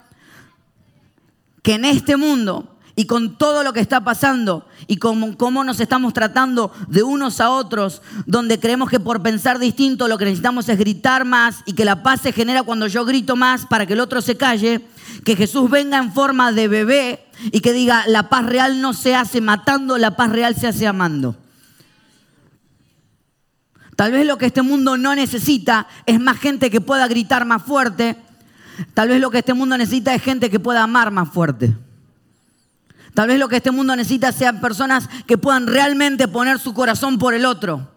Que 1.63 1.75
en 1.75 1.85
este 1.85 2.17
mundo 2.17 2.76
y 2.99 3.05
con 3.05 3.37
todo 3.37 3.61
lo 3.61 3.73
que 3.73 3.79
está 3.79 4.03
pasando 4.03 4.65
y 4.87 4.97
cómo, 4.97 5.37
cómo, 5.37 5.63
nos 5.63 5.79
estamos 5.79 6.13
tratando 6.13 6.71
de 6.87 7.03
unos 7.03 7.39
a 7.39 7.51
otros, 7.51 8.01
donde 8.25 8.59
creemos 8.59 8.89
que 8.89 8.99
por 8.99 9.21
pensar 9.21 9.59
distinto 9.59 10.07
lo 10.07 10.17
que 10.17 10.25
necesitamos 10.25 10.67
es 10.67 10.79
gritar 10.79 11.23
más 11.23 11.61
y 11.67 11.73
que 11.73 11.85
la 11.85 12.01
paz 12.01 12.21
se 12.21 12.31
genera 12.31 12.63
cuando 12.63 12.87
yo 12.87 13.05
grito 13.05 13.35
más 13.35 13.67
para 13.67 13.85
que 13.85 13.93
el 13.93 13.99
otro 13.99 14.19
se 14.19 14.35
calle, 14.35 14.81
que 15.23 15.35
Jesús 15.35 15.69
venga 15.69 15.99
en 15.99 16.11
forma 16.11 16.51
de 16.51 16.67
bebé 16.67 17.27
y 17.51 17.59
que 17.59 17.71
diga, 17.71 18.03
la 18.07 18.29
paz 18.29 18.47
real 18.47 18.81
no 18.81 18.93
se 18.93 19.13
hace 19.13 19.41
matando, 19.41 19.99
la 19.99 20.15
paz 20.15 20.31
real 20.31 20.55
se 20.55 20.65
hace 20.65 20.87
amando. 20.87 21.35
Tal 23.95 24.11
vez 24.11 24.25
lo 24.25 24.39
que 24.39 24.47
este 24.47 24.63
mundo 24.63 24.97
no 24.97 25.13
necesita 25.13 25.87
es 26.07 26.19
más 26.19 26.39
gente 26.39 26.71
que 26.71 26.81
pueda 26.81 27.07
gritar 27.07 27.45
más 27.45 27.61
fuerte. 27.61 28.17
Tal 28.95 29.09
vez 29.09 29.21
lo 29.21 29.29
que 29.29 29.37
este 29.39 29.53
mundo 29.53 29.77
necesita 29.77 30.15
es 30.15 30.23
gente 30.23 30.49
que 30.49 30.59
pueda 30.59 30.81
amar 30.81 31.11
más 31.11 31.29
fuerte. 31.29 31.75
Tal 33.17 33.29
vez 33.29 33.39
lo 33.39 33.49
que 33.49 33.55
este 33.55 33.71
mundo 33.71 33.95
necesita 33.95 34.31
sean 34.31 34.61
personas 34.61 35.09
que 35.25 35.39
puedan 35.39 35.65
realmente 35.65 36.27
poner 36.27 36.59
su 36.59 36.75
corazón 36.75 37.17
por 37.17 37.33
el 37.33 37.45
otro. 37.45 37.91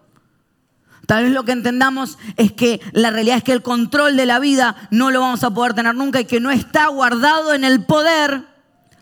Tal 1.05 1.25
vez 1.25 1.31
lo 1.31 1.45
que 1.45 1.51
entendamos 1.51 2.17
es 2.37 2.51
que 2.53 2.81
la 2.91 3.11
realidad 3.11 3.37
es 3.37 3.43
que 3.43 3.51
el 3.51 3.61
control 3.61 4.17
de 4.17 4.25
la 4.25 4.39
vida 4.39 4.75
no 4.89 5.11
lo 5.11 5.21
vamos 5.21 5.43
a 5.43 5.51
poder 5.51 5.75
tener 5.75 5.93
nunca 5.93 6.21
y 6.21 6.25
que 6.25 6.39
no 6.39 6.49
está 6.49 6.87
guardado 6.87 7.53
en 7.53 7.63
el 7.63 7.85
poder 7.85 8.45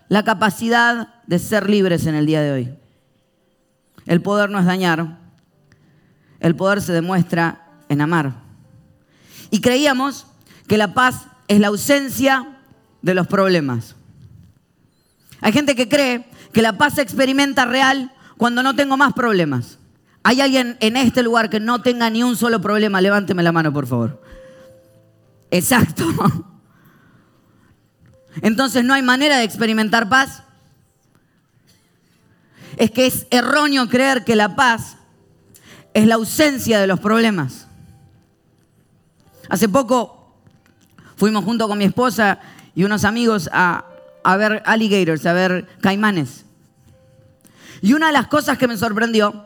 la 0.10 0.23
capacidad 0.23 1.08
de 1.25 1.39
ser 1.39 1.69
libres 1.69 2.05
en 2.05 2.15
el 2.15 2.25
día 2.25 2.41
de 2.41 2.51
hoy. 2.51 2.73
el 4.05 4.21
poder 4.21 4.49
no 4.49 4.60
es 4.60 4.65
dañar, 4.65 5.19
el 6.41 6.53
poder 6.53 6.82
se 6.82 6.91
demuestra 6.91 7.65
en 7.88 8.01
amar. 8.01 8.34
Y 9.51 9.62
creíamos 9.62 10.27
que 10.67 10.77
la 10.77 10.93
paz 10.93 11.27
es 11.47 11.62
la 11.62 11.67
ausencia 11.67 12.58
de 13.01 13.13
los 13.13 13.25
problemas. 13.25 13.95
Hay 15.41 15.52
gente 15.52 15.75
que 15.75 15.88
cree 15.88 16.25
que 16.52 16.62
la 16.62 16.78
paz 16.78 16.95
se 16.95 17.02
experimenta 17.02 17.65
real 17.65 18.12
cuando 18.38 18.63
no 18.63 18.75
tengo 18.75 18.97
más 18.97 19.13
problemas. 19.13 19.80
¿Hay 20.23 20.41
alguien 20.41 20.78
en 20.80 20.97
este 20.97 21.23
lugar 21.23 21.49
que 21.49 21.60
no 21.60 21.82
tenga 21.82 22.10
ni 22.10 22.23
un 22.23 22.36
solo 22.36 22.62
problema? 22.62 23.02
Levánteme 23.02 23.43
la 23.43 23.52
mano, 23.52 23.71
por 23.71 23.88
favor. 23.88 24.21
Exacto. 25.52 26.06
Entonces 28.41 28.84
no 28.84 28.93
hay 28.93 29.02
manera 29.02 29.38
de 29.38 29.43
experimentar 29.43 30.10
paz. 30.10 30.43
Es 32.78 32.91
que 32.91 33.08
es 33.08 33.28
erróneo 33.30 33.89
creer 33.89 34.23
que 34.23 34.36
la 34.36 34.56
paz 34.56 34.97
es 35.93 36.06
la 36.08 36.15
ausencia 36.15 36.80
de 36.80 36.88
los 36.88 36.99
problemas. 36.99 37.67
Hace 39.49 39.67
poco 39.67 40.38
fuimos 41.15 41.43
junto 41.43 41.67
con 41.67 41.78
mi 41.78 41.86
esposa 41.86 42.39
y 42.75 42.84
unos 42.84 43.04
amigos 43.04 43.49
a, 43.52 43.86
a 44.23 44.38
ver 44.38 44.62
alligators, 44.65 45.25
a 45.25 45.34
ver 45.34 45.67
caimanes. 45.82 46.45
Y 47.82 47.93
una 47.93 48.08
de 48.08 48.13
las 48.13 48.27
cosas 48.27 48.58
que 48.58 48.67
me 48.67 48.77
sorprendió 48.77 49.45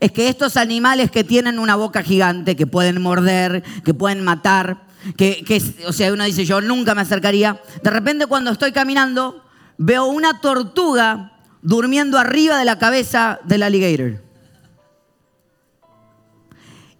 es 0.00 0.12
que 0.12 0.28
estos 0.28 0.56
animales 0.56 1.10
que 1.10 1.24
tienen 1.24 1.58
una 1.58 1.76
boca 1.76 2.02
gigante, 2.02 2.56
que 2.56 2.66
pueden 2.66 3.00
morder, 3.00 3.62
que 3.84 3.94
pueden 3.94 4.22
matar, 4.24 4.86
que, 5.16 5.62
o 5.86 5.92
sea, 5.92 6.12
uno 6.12 6.24
dice, 6.24 6.44
yo 6.44 6.60
nunca 6.60 6.94
me 6.94 7.02
acercaría, 7.02 7.60
de 7.82 7.90
repente 7.90 8.26
cuando 8.26 8.50
estoy 8.50 8.72
caminando 8.72 9.44
veo 9.78 10.06
una 10.06 10.40
tortuga 10.40 11.32
durmiendo 11.62 12.18
arriba 12.18 12.58
de 12.58 12.64
la 12.64 12.78
cabeza 12.78 13.40
del 13.44 13.62
alligator. 13.62 14.22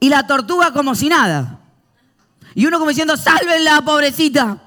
Y 0.01 0.09
la 0.09 0.27
tortuga 0.27 0.73
como 0.73 0.95
si 0.95 1.09
nada. 1.09 1.61
Y 2.55 2.67
uno 2.67 2.79
como 2.79 2.91
diciendo, 2.91 3.17
sálvenla, 3.17 3.83
pobrecita. 3.83 4.63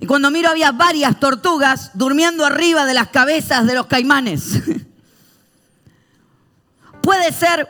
Y 0.00 0.06
cuando 0.06 0.30
miro 0.30 0.50
había 0.50 0.72
varias 0.72 1.18
tortugas 1.18 1.90
durmiendo 1.94 2.44
arriba 2.44 2.84
de 2.84 2.94
las 2.94 3.08
cabezas 3.08 3.66
de 3.66 3.74
los 3.74 3.86
caimanes. 3.86 4.62
Puede 7.02 7.32
ser 7.32 7.68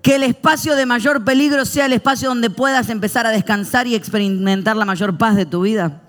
que 0.00 0.16
el 0.16 0.24
espacio 0.24 0.74
de 0.74 0.86
mayor 0.86 1.24
peligro 1.24 1.64
sea 1.64 1.86
el 1.86 1.92
espacio 1.92 2.28
donde 2.28 2.50
puedas 2.50 2.88
empezar 2.88 3.26
a 3.26 3.30
descansar 3.30 3.86
y 3.86 3.94
experimentar 3.94 4.76
la 4.76 4.84
mayor 4.84 5.16
paz 5.16 5.36
de 5.36 5.46
tu 5.46 5.62
vida. 5.62 6.00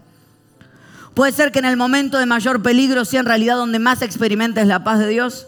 Puede 1.14 1.32
ser 1.32 1.52
que 1.52 1.60
en 1.60 1.66
el 1.66 1.78
momento 1.78 2.18
de 2.18 2.26
mayor 2.26 2.64
peligro 2.64 3.06
sea 3.06 3.20
en 3.20 3.28
realidad 3.28 3.56
donde 3.56 3.78
más 3.78 4.02
experimentes 4.02 4.66
la 4.66 4.84
paz 4.84 4.98
de 5.00 5.08
Dios. 5.08 5.48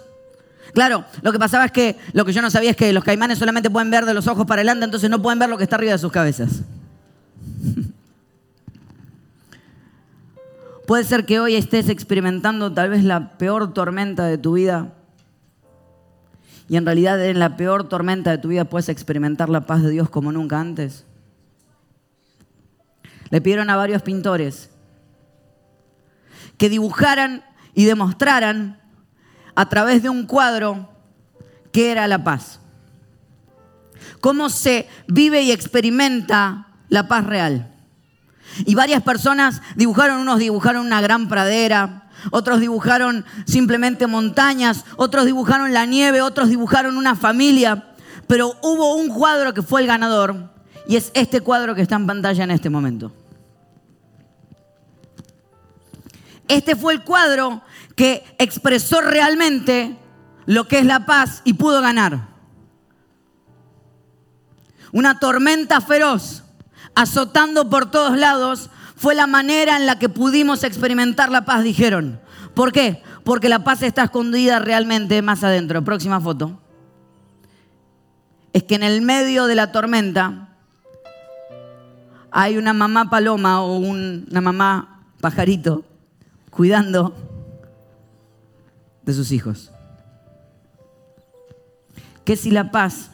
Claro, 0.74 1.06
lo 1.22 1.32
que 1.32 1.40
pasaba 1.40 1.66
es 1.66 1.72
que 1.72 1.98
lo 2.14 2.24
que 2.24 2.34
yo 2.34 2.42
no 2.42 2.52
sabía 2.52 2.72
es 2.72 2.76
que 2.78 2.94
los 2.94 3.04
caimanes 3.04 3.40
solamente 3.40 3.70
pueden 3.70 3.90
ver 3.90 4.06
de 4.06 4.14
los 4.14 4.28
ojos 4.28 4.46
para 4.46 4.60
adelante, 4.60 4.86
entonces 4.86 5.10
no 5.10 5.22
pueden 5.22 5.40
ver 5.40 5.50
lo 5.50 5.58
que 5.58 5.64
está 5.64 5.78
arriba 5.78 5.94
de 5.94 5.98
sus 5.98 6.12
cabezas. 6.12 6.50
Puede 10.86 11.04
ser 11.04 11.26
que 11.26 11.40
hoy 11.40 11.56
estés 11.56 11.90
experimentando 11.90 12.72
tal 12.72 12.90
vez 12.90 13.04
la 13.04 13.38
peor 13.38 13.74
tormenta 13.74 14.26
de 14.26 14.38
tu 14.38 14.54
vida. 14.54 14.94
Y 16.68 16.78
en 16.78 16.86
realidad 16.86 17.24
en 17.24 17.40
la 17.40 17.58
peor 17.58 17.90
tormenta 17.90 18.32
de 18.32 18.38
tu 18.38 18.50
vida 18.50 18.66
puedes 18.66 18.90
experimentar 18.90 19.50
la 19.50 19.66
paz 19.66 19.82
de 19.82 19.90
Dios 19.90 20.10
como 20.10 20.32
nunca 20.32 20.60
antes. 20.60 21.06
Le 23.30 23.42
pidieron 23.42 23.70
a 23.70 23.76
varios 23.76 24.04
pintores 24.04 24.70
que 26.58 26.70
dibujaran 26.70 27.44
y 27.74 27.86
demostraran 27.86 28.80
a 29.56 29.70
través 29.70 30.04
de 30.04 30.10
un 30.10 30.26
cuadro 30.26 30.90
qué 31.72 31.92
era 31.92 32.08
la 32.08 32.24
paz. 32.24 32.60
Cómo 34.22 34.50
se 34.50 34.88
vive 35.08 35.42
y 35.42 35.52
experimenta 35.52 36.68
la 36.90 37.08
paz 37.08 37.26
real. 37.26 37.75
Y 38.66 38.76
varias 38.76 39.04
personas 39.04 39.62
dibujaron, 39.76 40.20
unos 40.20 40.40
dibujaron 40.40 40.86
una 40.86 41.02
gran 41.02 41.28
pradera, 41.28 42.10
otros 42.32 42.60
dibujaron 42.60 43.26
simplemente 43.46 44.08
montañas, 44.08 44.86
otros 44.96 45.26
dibujaron 45.26 45.74
la 45.74 45.86
nieve, 45.86 46.22
otros 46.22 46.50
dibujaron 46.50 46.98
una 46.98 47.16
familia, 47.16 47.94
pero 48.28 48.58
hubo 48.62 48.96
un 48.96 49.10
cuadro 49.10 49.54
que 49.54 49.62
fue 49.62 49.82
el 49.82 49.88
ganador 49.88 50.52
y 50.88 50.96
es 50.96 51.12
este 51.14 51.42
cuadro 51.42 51.76
que 51.76 51.82
está 51.82 51.96
en 51.96 52.08
pantalla 52.08 52.44
en 52.44 52.52
este 52.52 52.70
momento. 52.70 53.12
Este 56.48 56.76
fue 56.76 56.94
el 56.94 57.04
cuadro 57.04 57.62
que 57.96 58.24
expresó 58.38 59.02
realmente 59.02 59.98
lo 60.46 60.68
que 60.68 60.80
es 60.80 60.86
la 60.86 61.06
paz 61.06 61.42
y 61.44 61.54
pudo 61.54 61.82
ganar. 61.82 62.28
Una 64.92 65.20
tormenta 65.20 65.82
feroz 65.82 66.45
azotando 66.96 67.70
por 67.70 67.92
todos 67.92 68.18
lados, 68.18 68.70
fue 68.96 69.14
la 69.14 69.28
manera 69.28 69.76
en 69.76 69.86
la 69.86 70.00
que 70.00 70.10
pudimos 70.10 70.64
experimentar 70.64 71.30
la 71.30 71.46
paz, 71.46 71.64
dijeron. 71.64 72.20
¿Por 72.54 72.72
qué? 72.72 73.04
Porque 73.24 73.50
la 73.50 73.64
paz 73.64 73.84
está 73.84 74.06
escondida 74.06 74.60
realmente 74.60 75.22
más 75.22 75.44
adentro. 75.44 75.84
Próxima 75.84 76.22
foto. 76.22 76.60
Es 78.54 78.64
que 78.64 78.76
en 78.76 78.84
el 78.84 79.02
medio 79.02 79.46
de 79.48 79.56
la 79.56 79.74
tormenta 79.74 80.50
hay 82.32 82.58
una 82.58 82.74
mamá 82.74 83.10
paloma 83.10 83.62
o 83.62 83.78
una 83.78 84.42
mamá 84.42 85.04
pajarito 85.20 85.84
cuidando 86.50 87.14
de 89.04 89.14
sus 89.14 89.32
hijos. 89.32 89.72
Que 92.24 92.38
si 92.38 92.52
la 92.52 92.72
paz 92.72 93.12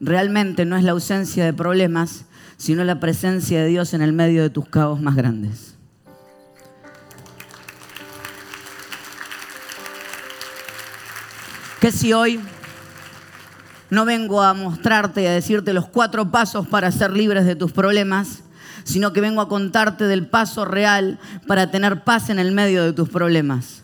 realmente 0.00 0.64
no 0.64 0.76
es 0.76 0.84
la 0.84 0.92
ausencia 0.92 1.44
de 1.44 1.52
problemas, 1.52 2.24
sino 2.58 2.84
la 2.84 3.00
presencia 3.00 3.62
de 3.62 3.68
Dios 3.68 3.94
en 3.94 4.02
el 4.02 4.12
medio 4.12 4.42
de 4.42 4.50
tus 4.50 4.68
caos 4.68 5.00
más 5.00 5.16
grandes. 5.16 5.76
Que 11.80 11.92
si 11.92 12.12
hoy 12.12 12.40
no 13.88 14.04
vengo 14.04 14.42
a 14.42 14.52
mostrarte 14.52 15.22
y 15.22 15.26
a 15.26 15.32
decirte 15.32 15.72
los 15.72 15.88
cuatro 15.88 16.30
pasos 16.30 16.66
para 16.66 16.92
ser 16.92 17.12
libres 17.12 17.46
de 17.46 17.56
tus 17.56 17.72
problemas, 17.72 18.42
sino 18.84 19.12
que 19.12 19.22
vengo 19.22 19.40
a 19.40 19.48
contarte 19.48 20.04
del 20.04 20.26
paso 20.26 20.64
real 20.64 21.18
para 21.46 21.70
tener 21.70 22.04
paz 22.04 22.28
en 22.28 22.38
el 22.38 22.52
medio 22.52 22.84
de 22.84 22.92
tus 22.92 23.08
problemas 23.08 23.82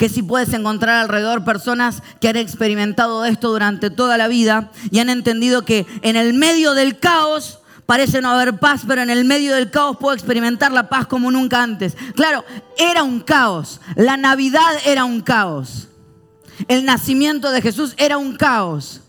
que 0.00 0.08
si 0.08 0.22
puedes 0.22 0.54
encontrar 0.54 0.96
alrededor 0.96 1.44
personas 1.44 2.02
que 2.22 2.28
han 2.28 2.36
experimentado 2.38 3.26
esto 3.26 3.50
durante 3.50 3.90
toda 3.90 4.16
la 4.16 4.28
vida 4.28 4.70
y 4.90 4.98
han 4.98 5.10
entendido 5.10 5.66
que 5.66 5.84
en 6.00 6.16
el 6.16 6.32
medio 6.32 6.72
del 6.72 6.98
caos 6.98 7.58
parece 7.84 8.22
no 8.22 8.30
haber 8.30 8.58
paz, 8.58 8.84
pero 8.88 9.02
en 9.02 9.10
el 9.10 9.26
medio 9.26 9.54
del 9.54 9.70
caos 9.70 9.98
puedo 10.00 10.14
experimentar 10.14 10.72
la 10.72 10.88
paz 10.88 11.06
como 11.06 11.30
nunca 11.30 11.62
antes. 11.62 11.98
Claro, 12.14 12.46
era 12.78 13.02
un 13.02 13.20
caos. 13.20 13.82
La 13.94 14.16
Navidad 14.16 14.72
era 14.86 15.04
un 15.04 15.20
caos. 15.20 15.88
El 16.66 16.86
nacimiento 16.86 17.50
de 17.50 17.60
Jesús 17.60 17.92
era 17.98 18.16
un 18.16 18.38
caos. 18.38 19.02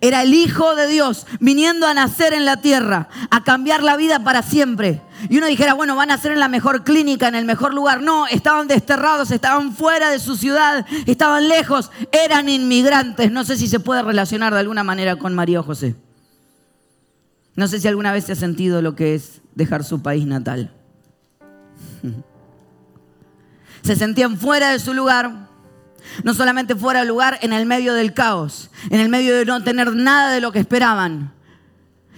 Era 0.00 0.22
el 0.22 0.32
Hijo 0.32 0.76
de 0.76 0.86
Dios 0.86 1.26
viniendo 1.40 1.88
a 1.88 1.94
nacer 1.94 2.34
en 2.34 2.44
la 2.44 2.60
tierra, 2.60 3.08
a 3.32 3.42
cambiar 3.42 3.82
la 3.82 3.96
vida 3.96 4.22
para 4.22 4.42
siempre. 4.42 5.02
Y 5.28 5.38
uno 5.38 5.46
dijera, 5.46 5.74
bueno, 5.74 5.96
van 5.96 6.10
a 6.10 6.16
nacer 6.16 6.32
en 6.32 6.40
la 6.40 6.48
mejor 6.48 6.84
clínica, 6.84 7.28
en 7.28 7.34
el 7.34 7.44
mejor 7.44 7.74
lugar. 7.74 8.02
No, 8.02 8.26
estaban 8.26 8.68
desterrados, 8.68 9.30
estaban 9.30 9.74
fuera 9.74 10.10
de 10.10 10.18
su 10.18 10.36
ciudad, 10.36 10.86
estaban 11.06 11.48
lejos, 11.48 11.90
eran 12.12 12.48
inmigrantes. 12.48 13.30
No 13.30 13.44
sé 13.44 13.56
si 13.56 13.68
se 13.68 13.80
puede 13.80 14.02
relacionar 14.02 14.52
de 14.52 14.60
alguna 14.60 14.84
manera 14.84 15.16
con 15.16 15.34
María 15.34 15.62
José. 15.62 15.94
No 17.56 17.68
sé 17.68 17.80
si 17.80 17.88
alguna 17.88 18.12
vez 18.12 18.24
se 18.24 18.32
ha 18.32 18.36
sentido 18.36 18.82
lo 18.82 18.96
que 18.96 19.14
es 19.14 19.40
dejar 19.54 19.84
su 19.84 20.02
país 20.02 20.26
natal. 20.26 20.72
Se 23.82 23.96
sentían 23.96 24.38
fuera 24.38 24.70
de 24.70 24.78
su 24.78 24.94
lugar, 24.94 25.48
no 26.22 26.32
solamente 26.32 26.74
fuera 26.74 27.00
del 27.00 27.08
lugar, 27.08 27.38
en 27.42 27.52
el 27.52 27.66
medio 27.66 27.92
del 27.92 28.14
caos, 28.14 28.70
en 28.88 28.98
el 28.98 29.10
medio 29.10 29.36
de 29.36 29.44
no 29.44 29.62
tener 29.62 29.94
nada 29.94 30.32
de 30.32 30.40
lo 30.40 30.52
que 30.52 30.60
esperaban. 30.60 31.34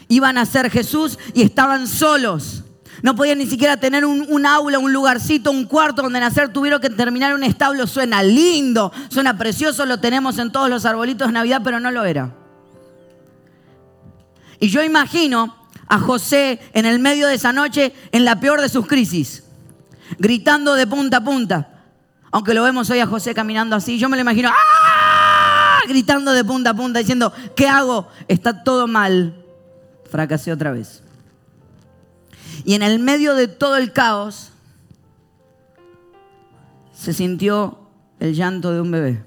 Iban 0.07 0.39
a 0.39 0.47
ser 0.47 0.71
Jesús 0.71 1.19
y 1.35 1.43
estaban 1.43 1.89
solos. 1.89 2.63
No 3.03 3.15
podían 3.15 3.39
ni 3.39 3.47
siquiera 3.47 3.77
tener 3.77 4.05
un, 4.05 4.47
aula, 4.47 4.79
un 4.79 4.93
lugarcito, 4.93 5.51
un 5.51 5.65
cuarto 5.67 6.03
donde 6.03 6.21
nacer. 6.21 6.53
Tuvieron 6.53 6.81
que 6.81 6.91
terminar 6.91 7.35
un 7.35 7.43
establo. 7.43 7.87
Suena 7.87 8.23
lindo, 8.23 8.93
suena 9.09 9.37
precioso, 9.37 9.85
lo 9.87 9.99
tenemos 10.01 10.39
en 10.39 10.51
todos 10.51 10.71
los 10.71 10.85
arbolitos 10.85 11.29
de 11.29 11.33
Navidad, 11.33 11.61
pero 11.63 11.81
no 11.81 11.91
lo 11.91 12.05
era. 12.05 12.35
Y 14.59 14.69
yo 14.69 14.83
imagino 14.83 15.55
a 15.89 15.99
José 15.99 16.59
en 16.73 16.87
el 16.87 16.99
medio 16.99 17.29
de 17.29 17.35
esa 17.35 17.53
noche, 17.53 17.93
en 18.13 18.25
la 18.25 18.41
peor 18.41 18.61
de 18.61 18.69
sus 18.69 18.87
crisis, 18.87 19.45
gritando 20.19 20.75
de 20.75 20.87
punta 20.87 21.19
a 21.19 21.25
punta. 21.25 21.69
Aunque 22.33 22.55
lo 22.55 22.63
vemos 22.63 22.91
hoy 22.91 23.01
a 23.01 23.07
José 23.07 23.35
caminando 23.35 23.77
así, 23.77 23.99
yo 23.99 24.09
me 24.09 24.17
lo 24.17 24.23
imagino 24.23 24.51
¡ah! 24.51 25.81
gritando 25.87 26.33
de 26.33 26.45
punta 26.45 26.71
a 26.71 26.75
punta, 26.75 26.99
diciendo, 26.99 27.33
¿qué 27.55 27.69
hago? 27.69 28.09
Está 28.29 28.65
todo 28.65 28.87
mal. 28.87 29.35
Fracasé 30.11 30.53
otra 30.53 30.73
vez. 30.73 31.03
Y 32.67 32.75
en 32.75 32.83
el 32.83 32.99
medio 32.99 33.37
de 33.37 33.47
todo 33.47 33.77
el 33.77 33.93
caos, 33.93 34.51
se 36.93 37.13
sintió 37.13 37.79
el 38.19 38.35
llanto 38.35 38.73
de 38.73 38.81
un 38.81 38.91
bebé. 38.91 39.25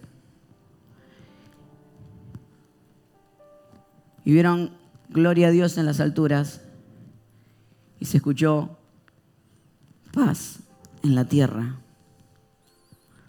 Y 4.25 4.34
vieron 4.34 4.73
gloria 5.08 5.47
a 5.47 5.52
Dios 5.52 5.78
en 5.78 5.86
las 5.86 6.02
alturas 6.02 6.60
y 8.02 8.06
se 8.06 8.17
escuchó 8.17 8.78
paz 10.12 10.60
en 11.02 11.15
la 11.15 11.23
tierra 11.23 11.78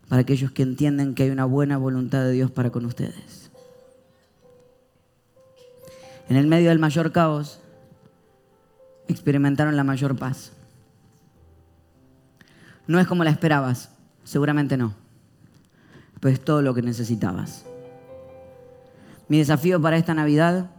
para 0.09 0.23
aquellos 0.23 0.51
que 0.51 0.65
entienden 0.65 1.15
que 1.15 1.23
hay 1.23 1.31
una 1.31 1.45
buena 1.45 1.79
voluntad 1.79 2.25
de 2.25 2.33
Dios 2.33 2.51
para 2.51 2.71
con 2.71 2.85
ustedes. 2.85 3.53
En 6.29 6.35
el 6.35 6.49
medio 6.49 6.71
del 6.71 6.81
mayor 6.81 7.13
caos 7.13 7.61
experimentaron 9.11 9.77
la 9.77 9.85
mayor 9.85 10.17
paz. 10.17 10.53
No 12.87 12.99
es 12.99 13.07
como 13.07 13.25
la 13.25 13.31
esperabas, 13.31 13.91
seguramente 14.25 14.77
no, 14.77 14.95
pero 16.21 16.35
es 16.35 16.45
todo 16.45 16.63
lo 16.63 16.75
que 16.75 16.83
necesitabas. 16.83 17.65
Mi 19.29 19.39
desafío 19.39 19.81
para 19.81 19.97
esta 19.97 20.15
Navidad 20.15 20.71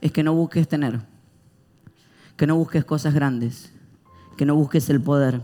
es 0.00 0.10
que 0.12 0.22
no 0.22 0.34
busques 0.34 0.68
tener, 0.68 1.00
que 2.36 2.46
no 2.46 2.56
busques 2.56 2.84
cosas 2.84 3.14
grandes, 3.14 3.72
que 4.36 4.46
no 4.46 4.54
busques 4.54 4.88
el 4.88 5.00
poder, 5.00 5.42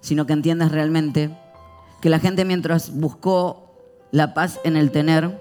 sino 0.00 0.26
que 0.26 0.32
entiendas 0.32 0.72
realmente 0.72 1.36
que 2.00 2.10
la 2.10 2.18
gente 2.18 2.44
mientras 2.44 2.92
buscó 2.94 3.62
la 4.10 4.34
paz 4.34 4.60
en 4.64 4.76
el 4.76 4.90
tener, 4.90 5.40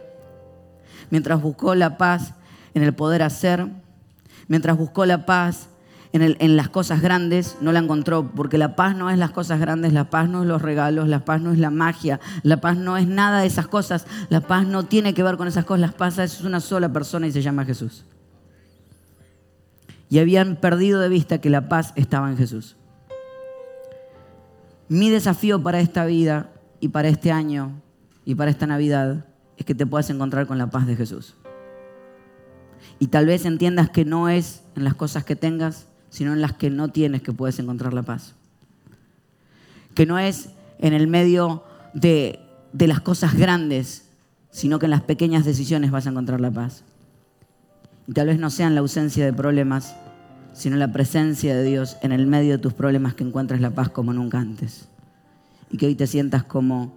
mientras 1.09 1.41
buscó 1.41 1.75
la 1.75 1.97
paz 1.97 2.35
en 2.73 2.83
el 2.83 2.93
poder 2.93 3.23
hacer, 3.23 3.67
mientras 4.51 4.77
buscó 4.77 5.05
la 5.05 5.25
paz 5.25 5.69
en, 6.11 6.57
las 6.57 6.67
cosas 6.67 7.01
grandes, 7.01 7.55
no 7.61 7.71
la 7.71 7.79
encontró, 7.79 8.31
porque 8.35 8.57
la 8.57 8.75
paz 8.75 8.97
no 8.97 9.09
es 9.09 9.17
las 9.17 9.31
cosas 9.31 9.61
grandes, 9.61 9.93
la 9.93 10.09
paz 10.09 10.27
no 10.27 10.41
es 10.41 10.47
los 10.49 10.61
regalos, 10.61 11.07
la 11.07 11.23
paz 11.23 11.39
no 11.39 11.53
es 11.53 11.57
la 11.57 11.69
magia, 11.69 12.19
la 12.43 12.59
paz 12.59 12.75
no 12.75 12.97
es 12.97 13.07
nada 13.07 13.39
de 13.39 13.47
esas 13.47 13.67
cosas, 13.67 14.05
la 14.27 14.41
paz 14.41 14.67
no 14.67 14.83
tiene 14.83 15.13
que 15.13 15.23
ver 15.23 15.37
con 15.37 15.47
esas 15.47 15.63
cosas, 15.63 15.79
la 15.79 15.91
paz 15.93 16.17
es 16.17 16.41
una 16.41 16.59
sola 16.59 16.91
persona 16.91 17.27
y 17.27 17.31
se 17.31 17.41
llama 17.41 17.63
Jesús. 17.63 18.03
Y 20.09 20.19
habían 20.19 20.57
perdido 20.57 20.99
de 20.99 21.07
vista 21.07 21.37
que 21.37 21.49
la 21.49 21.69
paz 21.69 21.93
estaba 21.95 22.29
en 22.29 22.35
Jesús. 22.35 22.75
Mi 24.89 25.09
desafío 25.09 25.63
para 25.63 25.79
esta 25.79 26.03
vida 26.03 26.49
y 26.81 26.89
para 26.89 27.07
este 27.07 27.31
año 27.31 27.81
y 28.25 28.35
para 28.35 28.51
esta 28.51 28.67
Navidad 28.67 29.27
es 29.55 29.65
que 29.65 29.75
te 29.75 29.85
puedas 29.85 30.09
encontrar 30.09 30.45
con 30.45 30.57
la 30.57 30.69
paz 30.69 30.87
de 30.87 30.97
Jesús. 30.97 31.37
Y 32.99 33.07
tal 33.07 33.25
vez 33.25 33.45
entiendas 33.45 33.89
que 33.89 34.05
no 34.05 34.29
es 34.29 34.63
en 34.75 34.83
las 34.83 34.95
cosas 34.95 35.23
que 35.23 35.35
tengas, 35.35 35.87
sino 36.09 36.33
en 36.33 36.41
las 36.41 36.53
que 36.53 36.69
no 36.69 36.89
tienes 36.89 37.21
que 37.21 37.33
puedes 37.33 37.59
encontrar 37.59 37.93
la 37.93 38.03
paz. 38.03 38.35
Que 39.95 40.05
no 40.05 40.19
es 40.19 40.49
en 40.79 40.93
el 40.93 41.07
medio 41.07 41.63
de, 41.93 42.39
de 42.73 42.87
las 42.87 43.01
cosas 43.01 43.35
grandes, 43.35 44.09
sino 44.49 44.79
que 44.79 44.85
en 44.85 44.91
las 44.91 45.01
pequeñas 45.01 45.45
decisiones 45.45 45.91
vas 45.91 46.05
a 46.05 46.09
encontrar 46.09 46.41
la 46.41 46.51
paz. 46.51 46.83
Y 48.07 48.13
tal 48.13 48.27
vez 48.27 48.39
no 48.39 48.49
sea 48.49 48.67
en 48.67 48.75
la 48.75 48.81
ausencia 48.81 49.23
de 49.25 49.33
problemas, 49.33 49.95
sino 50.53 50.75
en 50.75 50.79
la 50.79 50.91
presencia 50.91 51.55
de 51.55 51.63
Dios 51.63 51.97
en 52.01 52.11
el 52.11 52.27
medio 52.27 52.53
de 52.53 52.57
tus 52.57 52.73
problemas 52.73 53.13
que 53.13 53.23
encuentres 53.23 53.61
la 53.61 53.71
paz 53.71 53.89
como 53.89 54.13
nunca 54.13 54.39
antes. 54.39 54.87
Y 55.69 55.77
que 55.77 55.85
hoy 55.85 55.95
te 55.95 56.07
sientas 56.07 56.43
como 56.43 56.93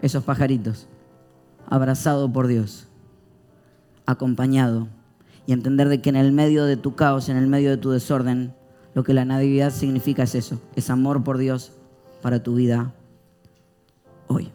esos 0.00 0.24
pajaritos, 0.24 0.88
abrazado 1.66 2.32
por 2.32 2.46
Dios, 2.46 2.88
acompañado 4.06 4.88
y 5.46 5.52
entender 5.52 5.88
de 5.88 6.00
que 6.00 6.10
en 6.10 6.16
el 6.16 6.32
medio 6.32 6.64
de 6.64 6.76
tu 6.76 6.94
caos, 6.94 7.28
en 7.28 7.36
el 7.36 7.46
medio 7.46 7.70
de 7.70 7.76
tu 7.76 7.90
desorden, 7.90 8.54
lo 8.94 9.04
que 9.04 9.14
la 9.14 9.24
Navidad 9.24 9.70
significa 9.70 10.22
es 10.22 10.34
eso, 10.34 10.60
es 10.76 10.90
amor 10.90 11.24
por 11.24 11.38
Dios 11.38 11.72
para 12.20 12.42
tu 12.42 12.54
vida 12.54 12.92
hoy. 14.28 14.52